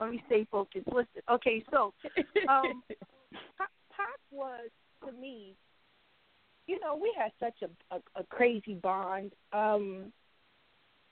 [0.00, 0.86] Let me stay focused.
[0.86, 1.22] Listen.
[1.30, 1.92] Okay, so
[2.48, 2.82] um,
[3.56, 4.68] Pop, Pop was
[5.04, 5.54] to me.
[6.66, 9.32] You know, we had such a, a, a crazy bond.
[9.52, 10.12] Um,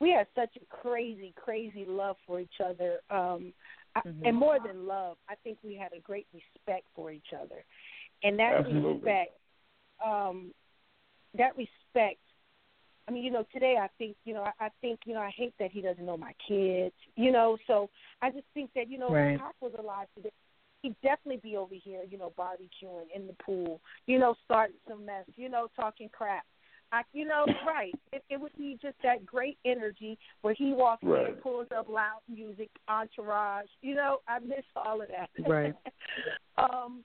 [0.01, 3.01] we had such a crazy, crazy love for each other.
[3.11, 3.55] Um,
[3.97, 4.27] I, Mhm.
[4.27, 7.65] and more than love, I think we had a great respect for each other,
[8.23, 9.11] and that Absolutely.
[9.11, 9.39] respect,
[10.05, 10.55] um,
[11.35, 12.21] that respect.
[13.09, 15.31] I mean, you know, today I think, you know, I, I think, you know, I
[15.31, 17.57] hate that he doesn't know my kids, you know.
[17.67, 17.89] So
[18.21, 19.35] I just think that, you know, Right.
[19.35, 20.33] if Pop was alive today,
[20.83, 25.07] he'd definitely be over here, you know, barbecuing in the pool, you know, starting some
[25.07, 26.45] mess, you know, talking crap.
[26.93, 27.95] I, you know, right.
[28.13, 31.89] It, it would be just that great energy where he walks in and pulls up
[31.89, 33.67] loud music, entourage.
[33.83, 35.31] You know, I miss all of that.
[35.49, 35.75] Right.
[36.59, 37.05] um,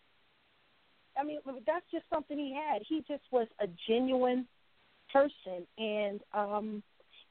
[1.20, 2.82] I mean, that's just something he had.
[2.88, 4.48] He just was a genuine
[5.12, 6.84] person, and um,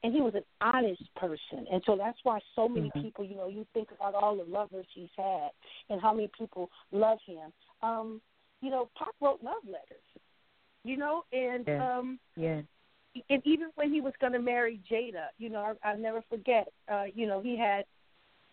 [0.03, 3.01] and he was an honest person, and so that's why so many Mhm.
[3.01, 5.51] people, you know, you think about all the lovers he's had
[5.89, 7.53] and how many people love him.
[7.81, 8.21] Um,
[8.61, 10.03] you know, Pop wrote love letters.
[10.83, 11.97] You know, and Yeah.
[11.97, 12.61] um, yeah.
[13.29, 16.67] and even when he was going to marry Jada, you know, I, I'll never forget.
[16.91, 17.85] Uh, you know, he had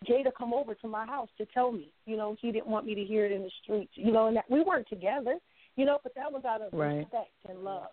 [0.06, 1.92] Jada come over to my house to tell me.
[2.06, 3.92] You know, he didn't want me to hear it in the streets.
[3.94, 5.38] You know, and that we weren't together.
[5.76, 6.98] You know, but that was out of Right.
[6.98, 7.88] respect and love.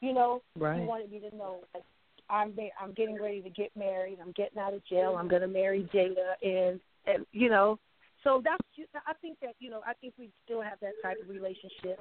[0.00, 1.82] You know, he wanted me to know that
[2.28, 4.18] I'm I'm getting ready to get married.
[4.20, 5.16] I'm getting out of jail.
[5.18, 7.78] I'm going to marry Jada, and and you know,
[8.24, 8.62] so that's
[9.06, 11.98] I think that you know I think we still have that type of relationship.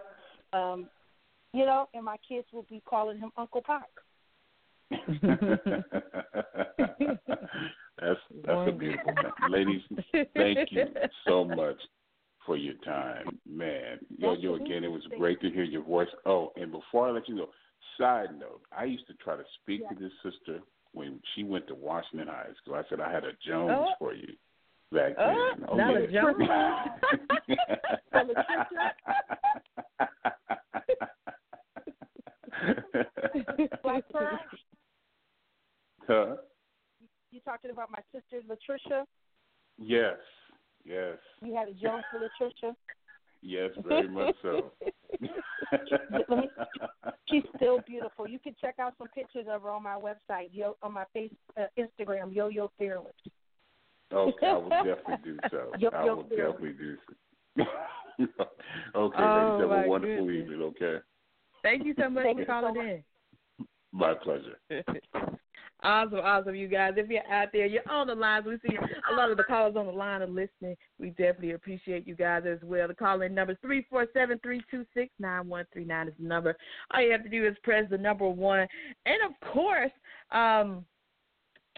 [0.53, 0.89] Um,
[1.53, 3.87] you know, and my kids will be calling him Uncle Pac.
[8.01, 9.31] that's that's a beautiful thing.
[9.49, 9.81] Ladies,
[10.35, 10.85] thank you
[11.27, 11.77] so much
[12.45, 13.39] for your time.
[13.47, 16.07] Man, yo yo again, it was great to hear your voice.
[16.25, 17.49] Oh, and before I let you go,
[17.99, 20.59] side note, I used to try to speak to this sister
[20.93, 22.75] when she went to Washington High School.
[22.75, 23.93] I said I had a Jones Oh.
[23.99, 24.33] for you
[24.91, 25.77] back Oh, then.
[25.77, 26.03] not a.
[26.03, 26.49] Oh, Jones?
[33.83, 34.03] Black
[36.07, 36.35] huh?
[37.31, 39.03] You talking about my sister Latricia?
[39.77, 40.17] Yes.
[40.83, 41.17] Yes.
[41.43, 42.75] You had a joke for Latricia.
[43.41, 44.71] Yes, very much so.
[47.29, 48.27] She's still beautiful.
[48.27, 51.31] You can check out some pictures of her on my website, yo, on my face,
[51.57, 53.13] uh, Instagram, Yo Yo Fearless.
[54.11, 55.71] okay, I will definitely do so.
[55.77, 56.55] Yo- I yo, will Fearless.
[56.55, 57.13] definitely do so.
[58.95, 60.43] okay, Oh, ladies, have a wonderful goodness.
[60.43, 60.97] evening, okay?
[61.63, 62.85] Thank you so much Thank for you so calling much.
[62.85, 63.03] in.
[63.91, 64.59] My pleasure.
[65.81, 66.95] Awesome, awesome, you guys.
[66.97, 68.45] If you're out there, you're on the lines.
[68.45, 68.75] We see
[69.09, 70.75] a lot of the callers on the line are listening.
[70.99, 72.89] We definitely appreciate you guys as well.
[72.89, 76.09] The call in number is three four seven three two six nine one three nine
[76.09, 76.57] is the number.
[76.93, 78.67] All you have to do is press the number one.
[79.05, 79.91] And of course,
[80.31, 80.83] um,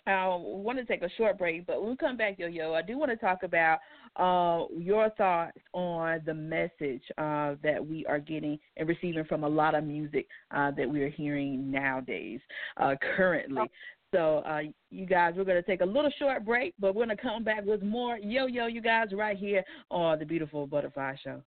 [0.07, 2.81] I want to take a short break, but when we come back, Yo Yo, I
[2.81, 3.79] do want to talk about
[4.15, 9.49] uh, your thoughts on the message uh, that we are getting and receiving from a
[9.49, 12.39] lot of music uh, that we are hearing nowadays,
[12.77, 13.69] uh, currently.
[14.11, 17.15] So, uh, you guys, we're going to take a little short break, but we're going
[17.15, 21.15] to come back with more Yo Yo, you guys, right here on the Beautiful Butterfly
[21.23, 21.41] Show.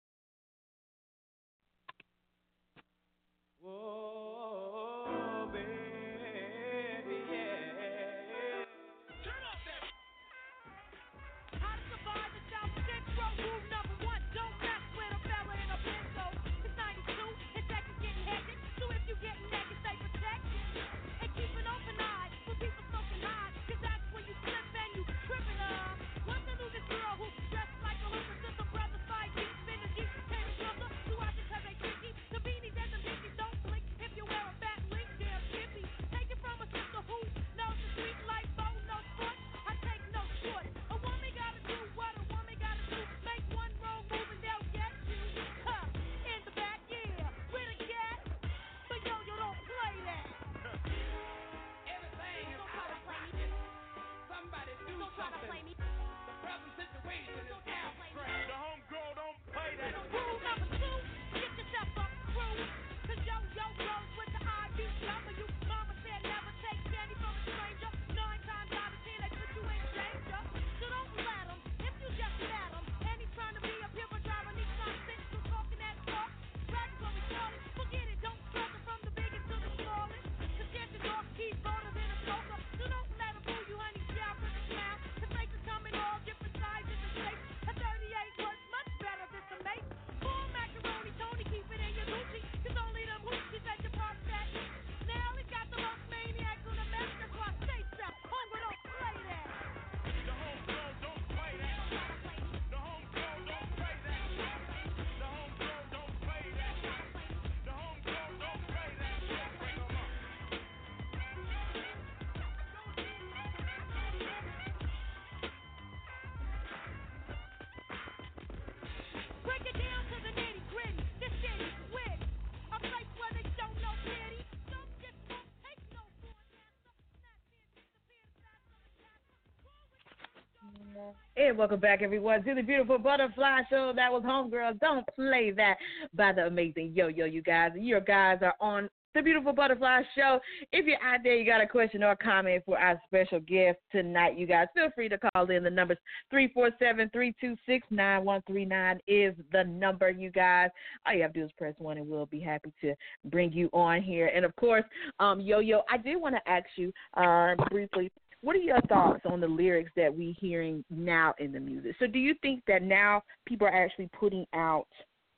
[131.35, 133.95] And welcome back, everyone, to the Beautiful Butterfly Show.
[133.97, 134.79] That was Homegirls.
[134.81, 135.77] Don't play that
[136.13, 137.71] by the amazing Yo Yo, you guys.
[137.75, 140.41] Your guys are on the Beautiful Butterfly Show.
[140.73, 143.79] If you're out there, you got a question or a comment for our special guest
[143.91, 145.65] tonight, you guys feel free to call in.
[145.65, 145.97] The number's
[146.29, 150.69] 347 326 9139 is the number, you guys.
[151.07, 153.71] All you have to do is press one, and we'll be happy to bring you
[153.73, 154.31] on here.
[154.35, 154.85] And of course,
[155.19, 158.13] um, Yo Yo, I did want to ask you uh, briefly
[158.43, 161.95] what are your thoughts on the lyrics that we're hearing now in the music?
[161.99, 164.89] So do you think that now people are actually putting out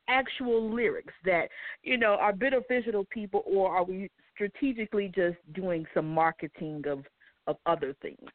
[0.08, 1.48] actual lyrics that,
[1.82, 7.04] you know, are beneficial to people or are we strategically just doing some marketing of
[7.46, 8.30] of other things?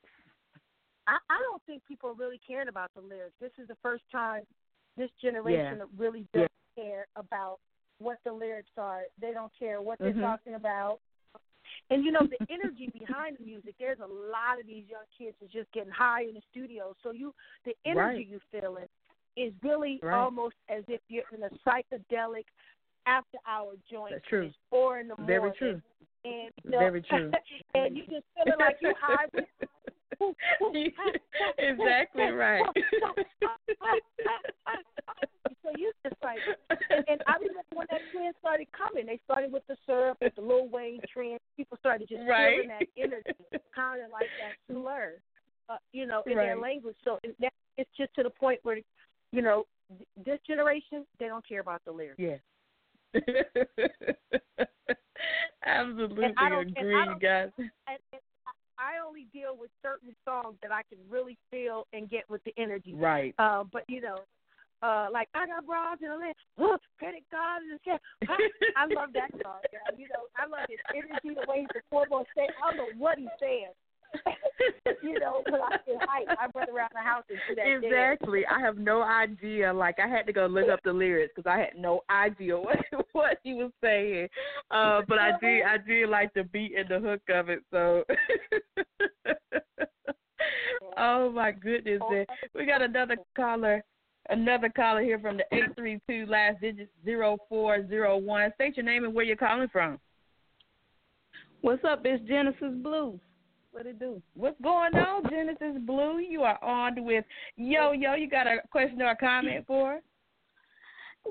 [1.07, 3.33] I, I don't think people are really caring about the lyrics.
[3.41, 4.43] This is the first time
[4.97, 7.57] this generation really does care about
[7.97, 9.03] what the lyrics are.
[9.19, 10.21] They don't care what they're Mhm.
[10.21, 10.99] talking about.
[11.89, 13.75] And you know the energy behind the music.
[13.79, 16.95] There's a lot of these young kids that's just getting high in the studio.
[17.01, 17.33] So you,
[17.65, 18.27] the energy Right.
[18.27, 18.87] you feeling
[19.35, 20.19] is really Right.
[20.19, 22.45] almost as if you're in a psychedelic
[23.05, 24.13] after hour joint.
[24.13, 24.51] That's true.
[24.69, 25.55] Four in the Very morning.
[25.57, 25.81] true.
[26.25, 27.31] And you know, Very true.
[27.73, 29.25] and you just feeling like you're high.
[31.57, 32.63] exactly right.
[35.63, 36.39] so you just like,
[36.69, 39.05] and I remember when that trend started coming.
[39.05, 41.39] They started with the syrup, with the Lil Wayne trend.
[41.57, 42.55] People started just Right.
[42.55, 43.31] feeling that energy,
[43.75, 45.13] kind of like that slur,
[45.69, 46.95] uh, you know, in their language.
[47.03, 48.79] So it, that, it's just to the point where,
[49.31, 49.65] you know,
[50.25, 52.19] this generation they don't care about the lyrics.
[52.19, 52.37] Yeah.
[55.65, 57.49] Absolutely And I don't- and I agree, guys.
[57.57, 57.69] and,
[58.13, 58.21] and
[58.79, 62.53] I only deal with certain songs that I can really feel and get with the
[62.57, 62.95] energy.
[62.95, 63.35] Right.
[63.37, 64.23] Uh, but you know,
[64.81, 67.99] uh, like I got broads in Atlanta, oh, credit card in the.
[68.23, 68.35] I,
[68.77, 69.59] I love that song.
[69.67, 69.99] Girl.
[69.99, 71.83] You know, I love his energy, the way he's
[72.31, 72.49] stage.
[72.63, 73.75] I don't know what he's saying.
[75.03, 76.37] you know, but I get hype.
[76.39, 77.63] I run around the house and do that.
[77.63, 77.85] dance.
[77.85, 78.45] Exactly.
[78.45, 79.71] I have no idea.
[79.73, 82.77] Like I had to go look up the lyrics because I had no idea what
[83.11, 84.27] what he was saying.
[84.71, 87.59] Uh, but I did I did like the beat and the hook of it.
[87.71, 88.03] So.
[90.97, 92.01] oh my goodness!
[92.09, 92.25] man.
[92.55, 93.83] We got another caller.
[94.31, 98.51] Another caller here from the eight three two last digit zero four zero one.
[98.55, 99.99] State your name and where you're calling from.
[101.61, 102.01] What's up?
[102.05, 103.19] It's Genesis Blue.
[103.71, 104.21] What it do?
[104.33, 106.19] What's going on, Genesis Blue?
[106.19, 107.23] You are on with
[107.55, 108.15] Yo Yo.
[108.15, 109.95] You got a question or a comment for?
[109.95, 110.01] us?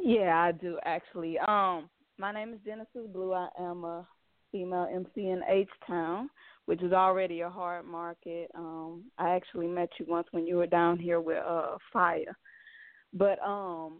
[0.00, 1.38] Yeah, I do actually.
[1.38, 3.32] Um, my name is Genesis Blue.
[3.32, 4.06] I am a
[4.52, 6.30] female MC in H Town,
[6.66, 8.50] which is already a hard market.
[8.54, 12.36] Um, I actually met you once when you were down here with uh Fire.
[13.14, 13.98] But um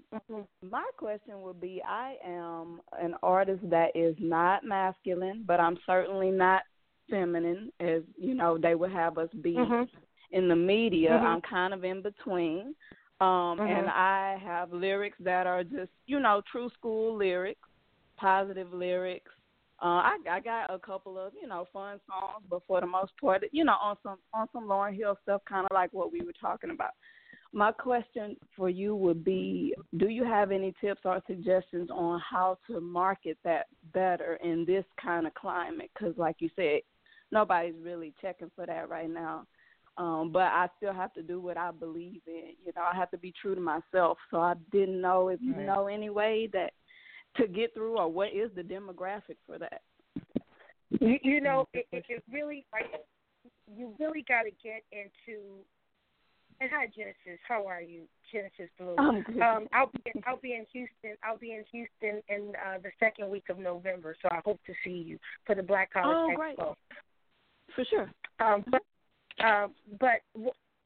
[0.63, 6.31] my question would be I am an artist that is not masculine, but I'm certainly
[6.31, 6.63] not
[7.11, 9.89] feminine as you know they would have us be Mhm.
[10.31, 11.11] in the media.
[11.11, 11.25] Mhm.
[11.27, 12.75] I'm kind of in between.
[13.21, 13.89] Um and Mhm.
[13.89, 17.69] I have lyrics that are just, you know, true school lyrics,
[18.17, 19.31] positive lyrics.
[19.81, 23.13] Uh I I got a couple of, you know, fun songs, but for the most
[23.21, 26.21] part, you know, on some on some Lauryn Hill stuff kind of like what we
[26.23, 26.93] were talking about.
[27.53, 32.59] My question for you would be Do you have any tips or suggestions on how
[32.67, 35.91] to market that better in this kind of climate?
[35.95, 36.81] Because, like you said,
[37.31, 39.47] nobody's really checking for that right now.
[39.97, 42.53] Um, but I still have to do what I believe in.
[42.65, 44.17] You know, I have to be true to myself.
[44.31, 45.67] So I didn't know if you Right.
[45.67, 46.73] know any way that
[47.37, 49.83] to get through, or what is the demographic for that?
[51.01, 52.91] You, you know, it, it, it really like
[53.77, 55.65] you really got to get into.
[56.61, 57.41] And hi, Genesis.
[57.47, 58.03] How are you,
[58.33, 58.97] Genesis Blue?
[58.99, 61.17] Um, I'll be I'll be in Houston.
[61.23, 64.17] I'll be in Houston in uh, the second week of November.
[64.23, 66.37] So I hope to see you for the Black College Oh, Expo.
[66.37, 66.59] great.
[67.75, 68.11] For sure.
[68.41, 68.83] Um, but
[69.45, 69.69] uh,
[70.01, 70.21] but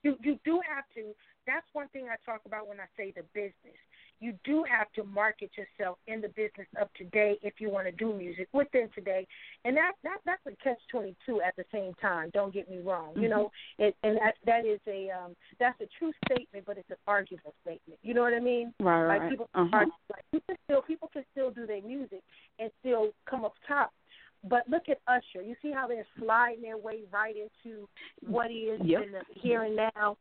[0.02, 1.14] you you do have to.
[1.46, 3.78] That's one thing I talk about when I say the business.
[4.20, 7.92] You do have to market yourself in the business of today if you want to
[7.92, 9.26] do music within today,
[9.64, 12.30] and that that that's a catch twenty two at the same time.
[12.32, 13.14] Don't get me wrong.
[13.16, 16.90] You know, it, and that that is a um that's a true statement, but it's
[16.90, 17.98] an arguable statement.
[18.02, 18.72] You know what I mean?
[18.78, 19.30] Right, Like right.
[19.30, 19.68] people, uh-huh.
[19.72, 22.22] argue, like you can still people can still do their music
[22.60, 23.92] and still come up top.
[24.44, 25.42] But look at Usher.
[25.42, 27.88] You see how they're sliding their way right into
[28.26, 29.02] what is Yep.
[29.02, 30.16] in the here and now.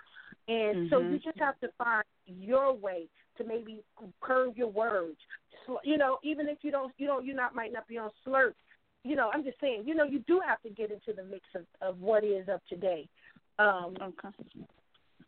[0.47, 1.13] And so Mhm.
[1.13, 3.83] you just have to find your way to maybe
[4.21, 5.19] curve your words.
[5.83, 8.53] You know, even if you don't, you don't, you not might not be on slurp.
[9.03, 9.87] You know, I'm just saying.
[9.87, 12.61] You know, you do have to get into the mix of, of what is of
[12.67, 13.07] today.
[13.57, 14.29] Um, Okay.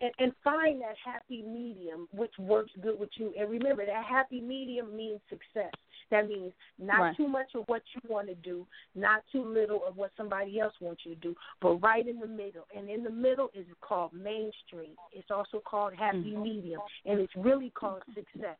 [0.01, 3.33] and, and find that happy medium which works good with you.
[3.39, 5.73] And remember, that happy medium means success.
[6.13, 7.15] That means not Right.
[7.17, 10.79] too much of what you want to do, not too little of what somebody else
[10.79, 12.67] wants you to do, but right in the middle.
[12.75, 14.95] And in the middle is called mainstream.
[15.11, 16.43] It's also called happy Mhm.
[16.43, 18.59] medium, and it's really called success.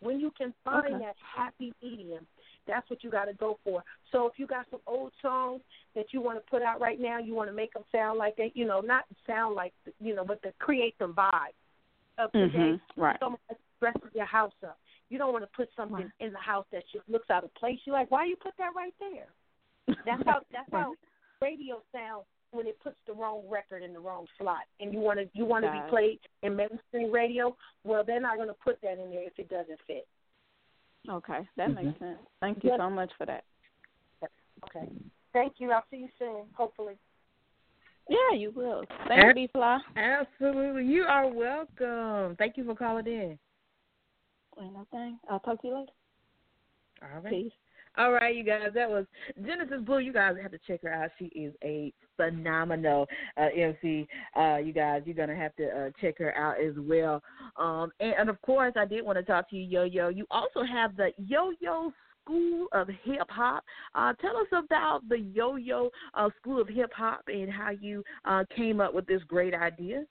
[0.00, 0.98] When you can find Okay.
[0.98, 2.26] that happy medium,
[2.66, 3.82] that's what you got to go for.
[4.12, 5.62] So if you got some old songs
[5.94, 8.36] that you want to put out right now, you want to make them sound like
[8.36, 11.54] they, you know, not sound like, you know, but to create the vibe
[12.18, 12.58] of today.
[12.58, 12.80] Mhm.
[12.96, 13.18] Right.
[13.20, 14.78] That's dressing your house up.
[15.10, 16.10] You don't want to put something Right.
[16.26, 17.78] in the house that just looks out of place.
[17.84, 19.26] You're like, why you put that right there?
[20.06, 20.94] That's how that's how
[21.42, 25.18] radio sounds when it puts the wrong record in the wrong slot, and you want
[25.18, 27.56] to you want to be played in mainstream radio.
[27.84, 30.06] Well, they're not going to put that in there if it doesn't fit.
[31.08, 32.04] Okay, that makes Mm-hmm.
[32.04, 32.18] sense.
[32.40, 32.78] Thank you Yes.
[32.78, 33.44] so much for that.
[34.64, 34.86] Okay.
[35.32, 35.72] Thank you.
[35.72, 36.42] I'll see you soon.
[36.54, 36.94] Hopefully.
[38.08, 38.84] Yeah, you will.
[39.08, 39.78] Thank you, B Fly.
[39.96, 40.84] Absolutely.
[40.84, 42.36] You are welcome.
[42.36, 43.38] Thank you for calling in.
[44.60, 45.18] No thing.
[45.28, 45.92] I'll talk to you later.
[47.02, 47.30] All right.
[47.30, 47.52] Peace.
[47.96, 48.68] All right, you guys.
[48.74, 49.04] That was
[49.44, 49.98] Genesis Blue.
[49.98, 51.10] You guys have to check her out.
[51.18, 53.06] She is a phenomenal
[53.36, 54.06] uh, MC.
[54.36, 57.20] Uh, you guys, you're gonna have to uh, check her out as well.
[57.56, 60.08] Um, and, and of course, I did want to talk to you, Yo Yo.
[60.08, 61.92] You also have the Yo Yo
[62.22, 63.64] School of Hip Hop.
[63.94, 68.04] Uh, tell us about the Yo Yo uh, School of Hip Hop and how you
[68.24, 70.04] uh, came up with this great idea.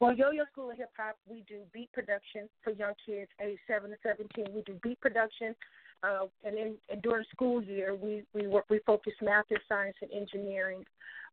[0.00, 3.60] Well, Yo Yo School of Hip Hop, we do beat production for young kids aged
[3.68, 4.46] seven to seventeen.
[4.54, 5.54] We do beat production,
[6.02, 9.96] uh, and then and during school year, we we work we focus math and science
[10.00, 10.86] and engineering.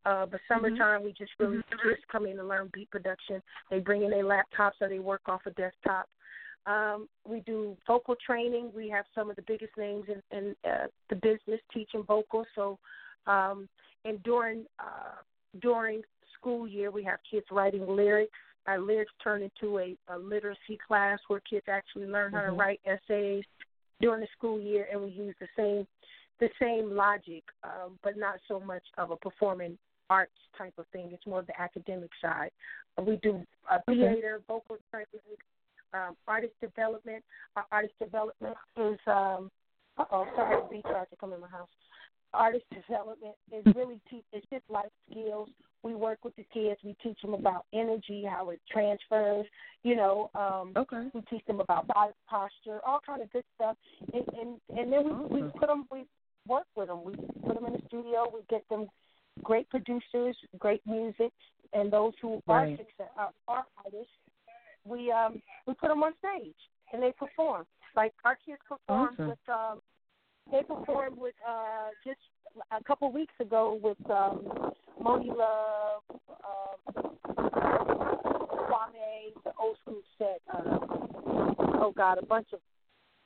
[0.05, 3.41] Uh, but summertime, we just really just come in to learn beat production.
[3.71, 6.09] They bring in their laptops or they work off a desktop.
[6.65, 8.71] Um, we do vocal training.
[8.75, 12.45] We have some of the biggest names in, in uh, the business teaching vocal.
[12.53, 12.77] So,
[13.27, 13.69] um,
[14.03, 15.21] and during uh,
[15.61, 16.01] during
[16.37, 18.37] school year, we have kids writing lyrics.
[18.67, 22.59] Our lyrics turn into a, a literacy class where kids actually learn how to Mhm.
[22.59, 23.45] write essays
[24.01, 25.87] during the school year, and we use the same
[26.39, 29.75] the same logic, um, but not so much of a performing
[30.07, 31.11] arts type of thing.
[31.11, 32.51] It's more of the academic side.
[32.95, 35.37] Uh, we do uh, theater, vocal training,
[35.93, 37.23] um, artist development.
[37.55, 39.49] Our artist development is um
[39.97, 41.69] uh oh, sorry, the beach to come in my house.
[42.33, 45.49] Artist development is really te- it's just life skills.
[45.83, 46.79] We work with the kids.
[46.83, 49.45] We teach them about energy, how it transfers.
[49.83, 51.09] You know, um, Okay.
[51.13, 53.77] we teach them about body posture, all kind of good stuff.
[54.13, 55.59] And and, and then we we Awesome.
[55.59, 56.05] put them, we
[56.47, 57.03] work with them.
[57.03, 57.13] We
[57.45, 58.25] put them in the studio.
[58.33, 58.87] We get them
[59.43, 61.31] great producers, great music,
[61.73, 62.73] and those who Right.
[62.73, 64.13] are success, are, are artists.
[64.85, 66.55] We um we put them on stage
[66.91, 67.65] and they perform.
[67.95, 69.29] Like our kids performed Awesome.
[69.29, 69.81] with um
[70.51, 72.19] they performed with uh just
[72.71, 74.71] a couple weeks ago with um
[75.01, 76.01] Monie Love,
[76.43, 77.11] um
[78.67, 80.77] Kwame, the old school set, uh
[81.79, 82.59] oh god, a bunch of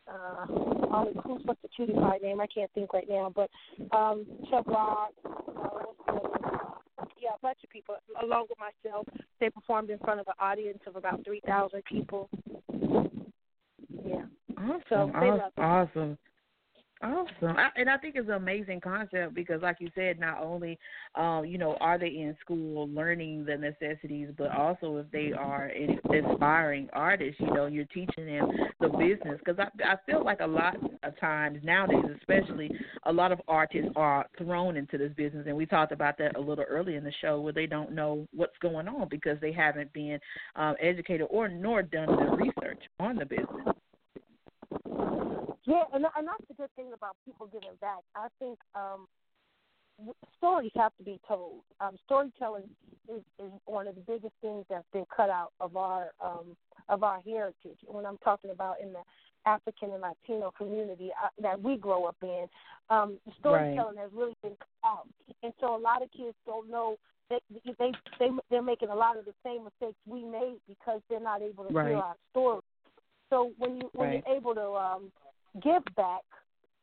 [0.07, 0.53] uh
[0.91, 2.41] on the who's what's the cutie pie name?
[2.41, 3.49] I can't think right now, but
[3.95, 6.72] um Chubb Rock, uh, what's the other one?
[7.22, 9.07] yeah, a bunch of people along with myself.
[9.39, 12.30] They performed in front of an audience of about three thousand people.
[14.05, 14.24] Yeah.
[14.57, 14.82] Awesome.
[14.89, 15.57] So they love awesome.
[15.57, 16.17] awesome.
[17.04, 17.58] Awesome.
[17.58, 20.78] I, and I think it's an amazing concept because, like you said, not only,
[21.16, 25.70] um, you know, are they in school learning the necessities, but also if they are
[25.70, 29.39] in- aspiring artists, you know, you're teaching them the business.
[29.43, 32.70] Because I, I feel like a lot of times nowadays, especially,
[33.08, 35.45] a lot of artists are thrown into this business.
[35.47, 38.28] And we talked about that a little earlier in the show where they don't know
[38.32, 40.20] what's going on because they haven't been
[40.56, 43.76] um, educated or nor done the research on the business.
[45.66, 47.99] Yeah, and and that's the good thing about people giving back.
[48.16, 49.07] I think um
[50.38, 51.62] stories have to be told.
[51.80, 52.70] Um storytelling
[53.07, 56.55] is, is one of the biggest things that's been cut out of our um
[56.89, 57.78] of our heritage.
[57.88, 59.01] When I'm talking about in the
[59.45, 62.47] African and Latino community uh, that we grow up in,
[62.89, 65.07] um storytelling has really been cut out.
[65.43, 66.97] And so a lot of kids don't know
[67.30, 67.39] they
[67.78, 71.41] they they they're making a lot of the same mistakes we made because they're not
[71.41, 71.89] able to Right.
[71.89, 72.62] hear our story.
[73.30, 74.24] So when you when Right.
[74.26, 75.12] you're able to um
[75.62, 76.22] give back,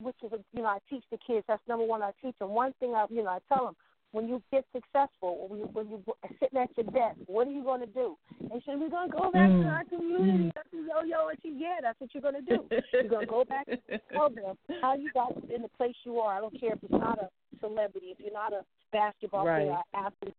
[0.01, 1.45] which is, you know, I teach the kids.
[1.49, 2.03] That's number one.
[2.03, 2.51] I teach them.
[2.51, 3.77] One thing I, you know, I tell them
[4.13, 6.03] when you get successful, when you when you
[6.41, 8.17] sitting at your desk, what are you going to do?
[8.41, 9.63] They say we're going to go back Mm.
[9.63, 10.45] to our community.
[10.45, 10.53] Mm.
[10.57, 12.65] I yo, yo, and she, yeah, that's what you're going to do.
[12.93, 16.19] You're going to go back and tell them how you got in the place you
[16.21, 16.37] are.
[16.37, 17.29] I don't care if it's not a
[17.61, 19.67] celebrity, if you're not a basketball Right.
[19.67, 20.35] player, athlete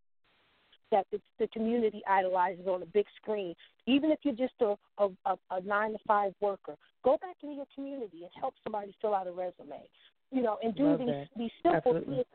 [0.92, 3.54] that the, the community idolizes on the big screen.
[3.86, 7.56] Even if you're just a, a, a, a nine to five worker, go back into
[7.56, 9.88] your community and help somebody fill out a resume.
[10.32, 11.28] You know, and do Love these that.
[11.38, 12.16] these simple Absolutely.
[12.16, 12.26] things.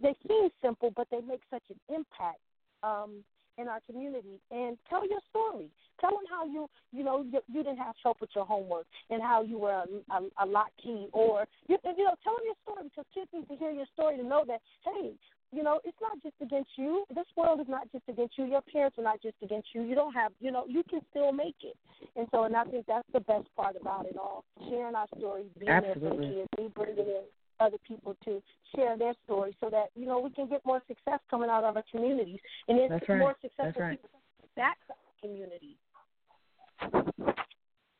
[0.00, 2.38] They seem simple, but they make such an impact
[2.82, 3.24] um,
[3.58, 4.38] in our community.
[4.50, 5.68] And tell your story.
[6.00, 9.22] Tell them how you, you know, you, you didn't have help with your homework and
[9.22, 12.54] how you were a, a, a lot key, or you, you know, tell them your
[12.62, 15.14] story because kids need to hear your story to know that hey,
[15.52, 17.04] you know, it's not just against you.
[17.14, 18.44] This world is not just against you.
[18.44, 19.82] Your parents are not just against you.
[19.82, 21.76] You don't have, you know, you can still make it.
[22.16, 25.46] And so, and I think that's the best part about it all: sharing our stories,
[25.58, 27.22] being there for kids, me bringing in
[27.60, 28.42] other people to
[28.74, 31.76] share their stories, so that you know we can get more success coming out of
[31.76, 33.18] our communities, and That's right.
[33.18, 33.90] more successful right.
[33.92, 34.20] people
[34.56, 35.76] back to our community.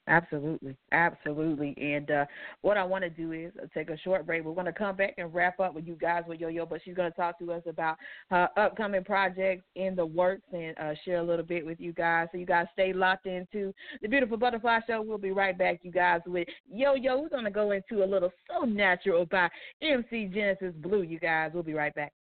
[0.09, 1.75] Absolutely, absolutely.
[1.79, 2.25] And uh,
[2.63, 4.45] what I want to do is uh, take a short break.
[4.45, 6.81] We're going to come back and wrap up with you guys with Yo Yo, but
[6.85, 7.97] she's going to talk to us about
[8.31, 12.29] her upcoming projects in the works and uh, share a little bit with you guys.
[12.31, 15.03] So you guys stay locked into the Beautiful Butterfly Show.
[15.03, 17.19] We'll be right back, you guys, with Yo Yo.
[17.19, 19.49] We're going to go into a little So Natural by
[19.83, 21.03] MC Genesis Blue.
[21.03, 22.13] You guys, we'll be right back.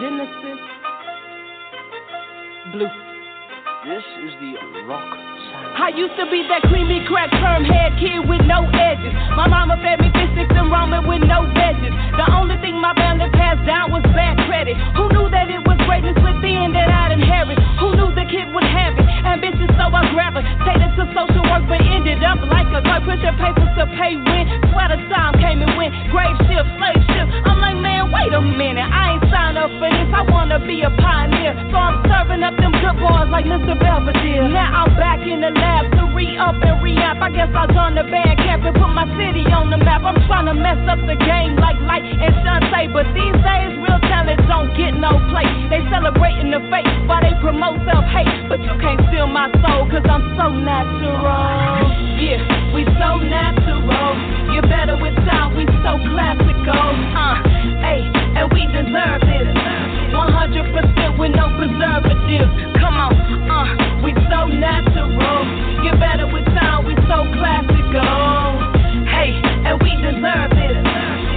[0.00, 0.81] Genesis
[2.70, 2.86] Blue.
[3.84, 4.54] This is the
[4.86, 5.31] rock.
[5.78, 9.12] I used to be that creamy crack perm head kid with no edges.
[9.36, 11.92] My mama fed me sticks and ramen with no veggies.
[12.16, 14.76] The only thing my family passed down was bad credit.
[14.98, 17.60] Who knew that it was greatness within that I'd inherit?
[17.78, 19.06] Who knew the kid would have it?
[19.22, 23.70] Ambitious, so I gravitated to social work, but ended up like a clerk pushing papers
[23.78, 24.48] to pay rent.
[24.72, 25.92] Sweater time came and went.
[26.10, 27.28] Grave shift, slave shift.
[27.46, 28.88] I'm like, man, wait a minute.
[28.88, 30.08] I ain't signed up for this.
[30.10, 31.54] I wanna be a pioneer.
[31.70, 33.78] So I'm serving up them good boys like Mr.
[33.78, 34.48] Belvedere.
[34.48, 37.20] Now I'm back in the the lab to re up and re up.
[37.20, 40.02] I guess I'll turn the bad cap and put my city on the map.
[40.02, 44.00] I'm trying to mess up the game like Lyte and Shanté, but these days real
[44.08, 45.46] talent don't get no play.
[45.68, 49.88] They celebrating the fake while they promote self hate, but you can't steal my soul
[49.92, 51.20] cause I'm so natural.
[52.16, 52.40] Yeah,
[52.72, 54.12] we so natural.
[54.52, 56.92] You're better with time, we so classical.
[57.12, 57.36] Uh,
[57.84, 58.00] hey,
[58.36, 60.01] and we deserve it.
[60.12, 62.52] 100% with no preservatives.
[62.78, 63.12] Come on,
[63.48, 65.40] uh, we so natural.
[65.82, 68.04] Get better with time, we so classical.
[69.08, 69.32] Hey,
[69.66, 70.76] and we deserve it.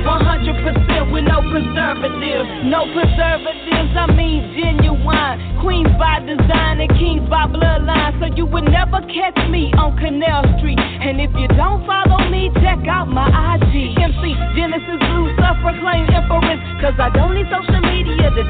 [0.06, 5.58] 100% with no preservatives, No preservatives, I mean genuine.
[5.62, 8.14] Queens by design and kings by bloodline.
[8.20, 10.78] So you would never catch me on Canal Street.
[10.78, 13.98] And if you don't follow me, check out my IG.
[13.98, 16.60] MC Genesis Blue, self proclaimed empress.
[16.82, 17.85] Cause I don't need social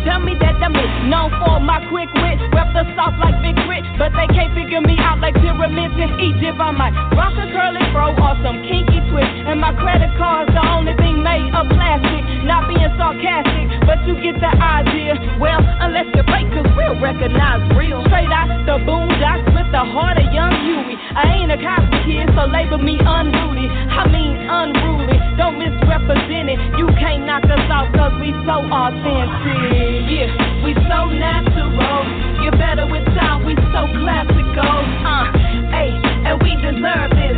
[0.05, 0.89] tell me that I'm it.
[1.09, 3.83] Known for my quick wit, rep the soft like Big Crit.
[3.97, 6.61] But they can't figure me out like pyramids in Egypt.
[6.61, 9.33] I might rock a curly fro or some kinky twist.
[9.49, 12.23] And my credit card's the only thing made of plastic.
[12.45, 15.17] Not being sarcastic, but you get the idea.
[15.41, 18.05] Well, unless you're fake, we'll recognize real.
[18.05, 20.95] Straight out the boondocks with the heart of young Huey.
[21.17, 23.67] I ain't a Cosby kid, so label me unruly.
[23.69, 26.59] I mean unruly, don't misrepresent it.
[26.77, 30.05] You can't knock us off cause we so authentic.
[30.05, 30.29] Yeah,
[30.61, 32.05] we so natural.
[32.43, 34.77] Get better with time, we so classical.
[35.01, 35.25] Uh,
[35.73, 35.89] hey,
[36.29, 37.37] and we deserve this.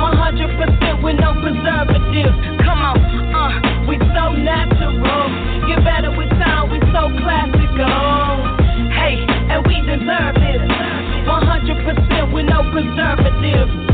[0.00, 2.36] 100% with no preservatives.
[2.64, 2.96] Come on,
[3.36, 5.28] uh, we so natural.
[5.68, 8.40] Get better with time, we so classical.
[8.96, 9.20] Hey,
[9.52, 10.62] and we deserve this.
[11.28, 13.89] 100% with no preservatives.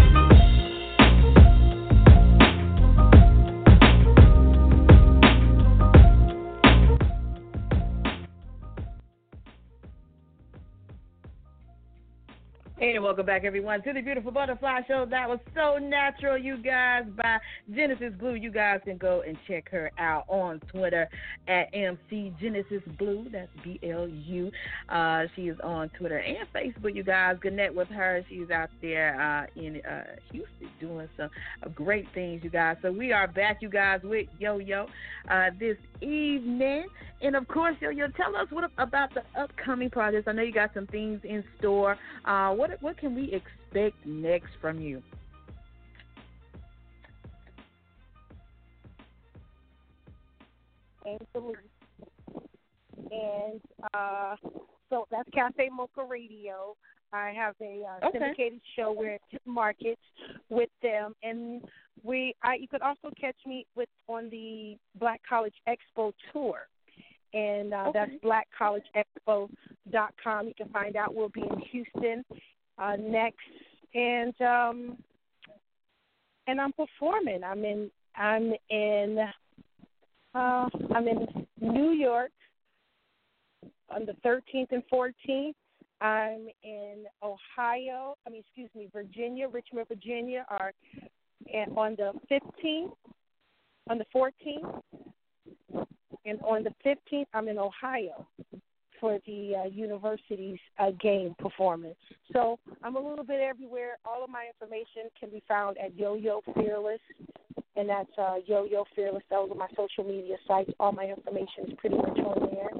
[12.96, 15.04] And welcome back, everyone, to the Beautiful Butterfly Show.
[15.04, 17.38] That was so natural, you guys, by
[17.70, 18.36] Genesis Blue.
[18.36, 21.06] You guys can go and check her out on Twitter
[21.46, 23.26] at MC Genesis Blue.
[23.30, 24.50] That's B L U.
[24.88, 26.96] Uh, she is on Twitter and Facebook.
[26.96, 28.24] You guys connect with her.
[28.30, 31.28] She's out there uh, in uh, Houston doing some
[31.74, 32.78] great things, you guys.
[32.80, 34.86] So we are back, you guys, with Yo Yo
[35.28, 36.86] uh, this evening.
[37.22, 40.28] And of course, you'll tell us what about the upcoming projects.
[40.28, 41.96] I know you got some things in store.
[42.24, 45.02] Uh, what what can we expect next from you?
[51.06, 51.70] Absolutely.
[53.10, 53.60] And
[53.94, 54.36] uh,
[54.90, 56.76] so that's Cafe Mocha Radio.
[57.12, 58.18] I have a uh, Okay.
[58.18, 60.00] syndicated show where it markets
[60.48, 61.62] with them, and
[62.06, 62.34] we.
[62.42, 66.60] I you could also catch me with on the Black College Expo tour,
[67.34, 70.46] and uh, that's blackcollegeexpo.com.
[70.46, 71.14] You can find out.
[71.14, 72.24] We'll be in Houston
[72.78, 73.36] uh, next,
[73.94, 74.96] and um,
[76.46, 77.44] and I'm performing.
[77.44, 77.90] I'm in.
[78.14, 79.18] I'm in.
[80.34, 81.26] Uh, I'm in
[81.60, 82.30] New York
[83.90, 85.54] on the 13th and 14th.
[86.00, 88.16] I'm in Ohio.
[88.26, 90.72] I mean, excuse me, Virginia, Richmond, Virginia, are
[91.52, 92.92] and on the 15th,
[93.88, 94.82] on the 14th,
[96.24, 98.26] and on the 15th, I'm in Ohio
[99.00, 101.96] for the uh, university's uh, game performance.
[102.32, 103.98] So I'm a little bit everywhere.
[104.04, 107.00] All of my information can be found at Yo Yo Fearless,
[107.76, 109.22] and that's uh, Yo Yo Fearless.
[109.30, 110.70] Those are my social media sites.
[110.80, 112.70] All my information is pretty much on there.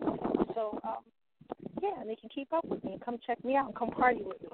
[0.55, 1.05] So um,
[1.83, 4.23] yeah, and they can keep up with me come check me out and come party
[4.25, 4.49] with me.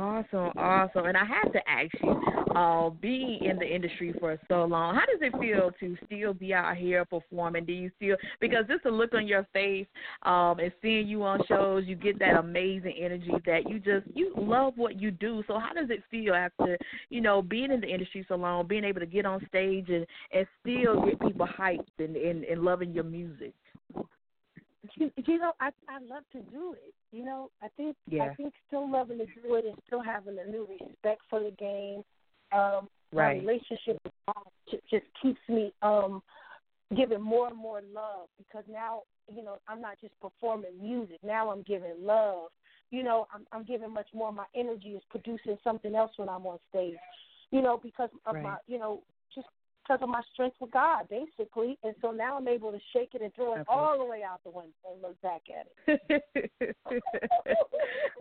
[0.00, 1.04] Awesome, awesome.
[1.04, 2.10] And I have to ask you,
[2.56, 6.54] uh, being in the industry for so long, how does it feel to still be
[6.54, 7.66] out here performing?
[7.66, 9.86] Do you feel because just the look on your face,
[10.22, 14.32] um, and seeing you on shows, you get that amazing energy that you just you
[14.36, 15.44] love what you do.
[15.46, 16.78] So how does it feel after,
[17.10, 20.06] you know, being in the industry so long, being able to get on stage and,
[20.32, 23.52] and still get people hyped and, and, and loving your music?
[24.96, 26.94] You, you know, I I love to do it.
[27.12, 28.24] You know, I think Yeah.
[28.24, 31.50] I think still loving to do it and still having a new respect for the
[31.52, 32.02] game.
[32.52, 33.40] Um, My Right.
[33.40, 36.22] relationship with God just keeps me um
[36.96, 41.18] giving more and more love because now you know I'm not just performing music.
[41.24, 42.50] Now I'm giving love.
[42.90, 44.32] You know, I'm I'm giving much more.
[44.32, 46.98] My energy is producing something else when I'm on stage.
[47.50, 49.02] You know, because of my you know
[49.34, 49.48] just
[49.90, 51.78] because of my strength with God, basically.
[51.82, 54.40] And so now I'm able to shake it and throw it all the way out
[54.44, 56.76] the window and look back at it.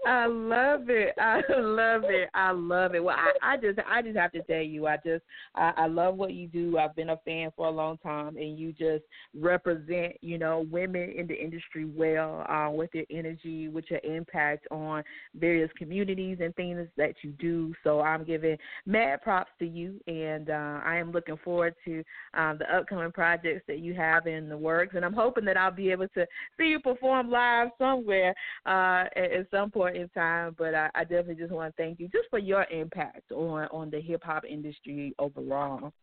[0.08, 1.14] I love it.
[1.20, 2.30] I love it.
[2.34, 3.04] I love it.
[3.04, 6.16] Well, I, I just, I just have to tell you, I just, I, I love
[6.16, 6.78] what you do.
[6.80, 9.04] I've been a fan for a long time, and you just
[9.38, 14.68] represent, you know, women in the industry well uh, with your energy, with your impact
[14.72, 15.04] on
[15.36, 17.74] various communities and things that you do.
[17.84, 22.04] So I'm giving mad props to you, and uh, I am looking forward to
[22.34, 25.72] um, the upcoming projects that you have in the works, and I'm hoping that I'll
[25.72, 26.26] be able to
[26.58, 28.34] see you perform live somewhere
[28.66, 30.56] uh, at, at some point in time.
[30.58, 33.90] But I, I definitely just want to thank you just for your impact on on
[33.90, 35.94] the hip hop industry overall.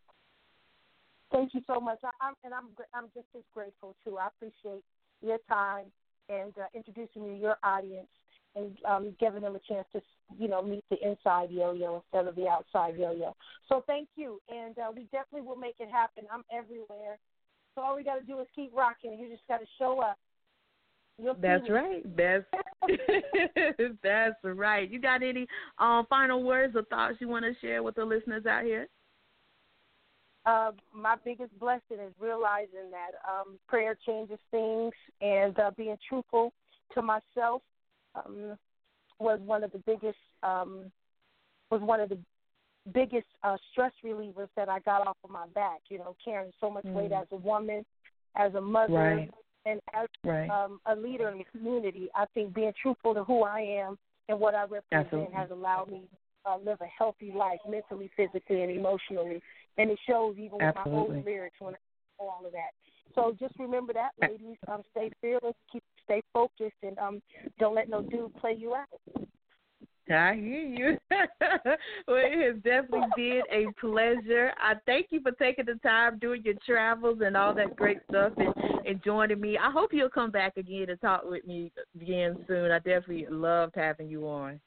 [1.31, 1.99] Thank you so much.
[2.03, 4.17] I, I'm and I'm I'm just as grateful too.
[4.17, 4.83] I appreciate
[5.21, 5.85] your time
[6.29, 8.07] and uh, introducing me to your audience
[8.57, 10.01] and um, giving them a chance to
[10.37, 13.35] you know meet the inside yo-yo instead of the outside yo-yo.
[13.69, 16.25] So thank you, and uh, we definitely will make it happen.
[16.31, 17.17] I'm everywhere,
[17.75, 19.17] So all we got to do is keep rocking.
[19.19, 20.17] You just got to show up.
[21.19, 22.03] You'll That's right.
[22.15, 22.45] That's
[24.03, 24.89] that's right.
[24.89, 25.47] You got any
[25.79, 28.87] um, final words or thoughts you want to share with the listeners out here?
[30.47, 36.53] uh, my biggest blessing is realizing that um, prayer changes things, and uh, being truthful
[36.93, 37.61] to myself
[38.25, 38.57] um,
[39.19, 40.91] was one of the biggest um,
[41.71, 42.17] was one of the
[42.93, 45.79] biggest uh, stress relievers that I got off of my back.
[45.89, 47.21] You know, carrying so much weight Mm.
[47.21, 47.85] as a woman,
[48.35, 49.31] as a mother, Right.
[49.65, 50.49] and as Right.
[50.49, 52.09] um, a leader in the community.
[52.15, 53.97] I think being truthful to who I am
[54.29, 55.33] and what I represent Absolutely.
[55.33, 56.07] has allowed me
[56.45, 59.41] to uh, live a healthy life, mentally, physically, and emotionally.
[59.77, 61.17] And it shows even with my Absolutely.
[61.17, 61.77] old lyrics when I
[62.19, 62.71] all of that.
[63.15, 64.57] So just remember that, ladies.
[64.67, 67.21] Um, stay fearless, keep stay focused, and um,
[67.59, 69.25] don't let no dude play you out.
[70.09, 70.97] I hear you.
[71.11, 74.53] well, it has definitely been a pleasure.
[74.57, 78.31] I thank you for taking the time doing your travels and all that great stuff
[78.37, 78.53] and,
[78.85, 79.57] and joining me.
[79.57, 82.71] I hope you'll come back again and talk with me again soon.
[82.71, 84.61] I definitely loved having you on.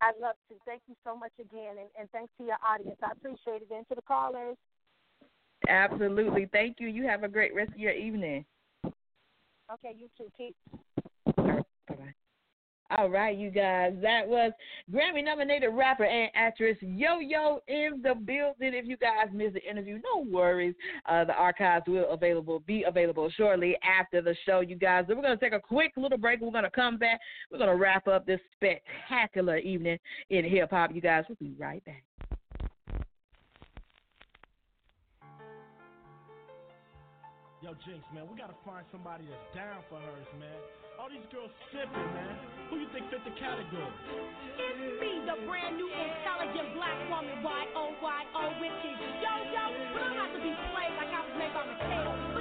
[0.00, 0.54] I'd love to.
[0.66, 2.98] Thank you so much again, and, and thanks to your audience.
[3.02, 3.68] I appreciate it.
[3.74, 4.56] And to the callers,
[5.68, 6.48] Absolutely.
[6.52, 6.88] Thank you.
[6.88, 8.44] You have a great rest of your evening.
[8.84, 10.30] okay, you too.
[10.36, 10.56] Keep.
[11.36, 12.14] Bye bye.
[12.96, 13.94] All right, you guys.
[14.02, 14.52] That was
[14.92, 18.74] Grammy nominated rapper and actress Yo Yo in the building.
[18.74, 20.74] If you guys missed the interview, no worries.
[21.06, 25.06] Uh, the archives will available be available shortly after the show, you guys.
[25.08, 26.40] So we're gonna take a quick little break.
[26.40, 27.20] We're gonna come back.
[27.50, 29.98] We're gonna wrap up this spectacular evening
[30.30, 30.94] in hip hop.
[30.94, 32.04] You guys, we'll be right back.
[37.64, 40.52] Yo, Jinx, man, we gotta find somebody that's down for hers, man.
[41.00, 42.36] All these girls sipping, man.
[42.68, 43.88] Who you think fit the category?
[44.60, 49.64] It's me, the brand new intelligent black woman, Y-O-Y-O, which is Yo-Yo.
[49.96, 52.33] But I have to be played like I was made by Mattel.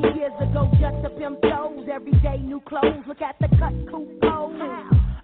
[0.00, 1.88] 20 years ago, just a pimp toes.
[1.90, 3.04] Every day new clothes.
[3.06, 4.60] Look at the cut, cool clothes.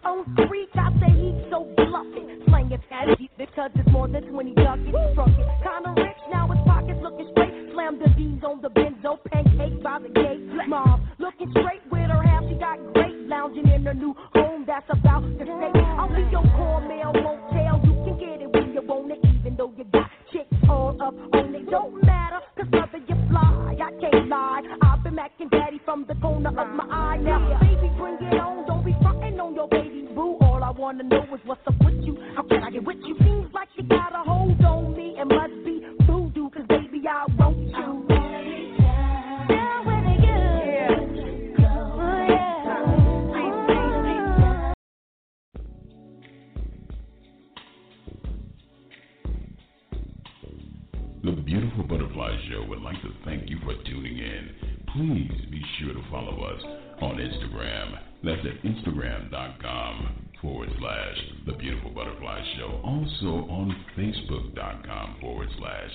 [0.04, 2.42] On street, I say he's so bluffing.
[2.48, 5.12] Slang it as deep because it's more than 20 ducats.
[5.12, 5.46] Struck it.
[5.62, 7.72] Kinda rich, now his pockets looking straight.
[7.72, 10.40] Slam the D's on the benzo, pancake by the gate.
[10.68, 13.28] Mom, looking straight with her half, she got great.
[13.28, 15.44] Lounging in her new home that's about to
[26.22, 27.16] corner of my eye.
[27.18, 28.64] Now, baby, bring it on.
[28.66, 30.38] Don't be frontin' on your baby boo.
[30.40, 31.81] All I wanna know is what's up
[57.00, 57.98] on Instagram.
[58.24, 62.80] That's at instagram.com forward slash The Beautiful Butterfly Show.
[62.84, 65.90] Also on facebook.com forward slash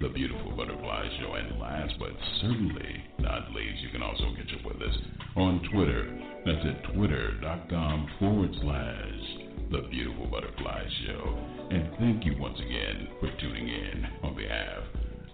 [0.00, 1.34] The Beautiful Butterfly Show.
[1.34, 4.96] And last but certainly not least, you can also catch up with us
[5.36, 6.18] on Twitter.
[6.44, 11.38] That's at twitter.com forward slash the Beautiful Butterfly Show.
[11.70, 14.84] And thank you once again for tuning in on behalf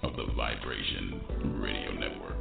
[0.03, 1.21] of the Vibration
[1.61, 2.32] Radio Network.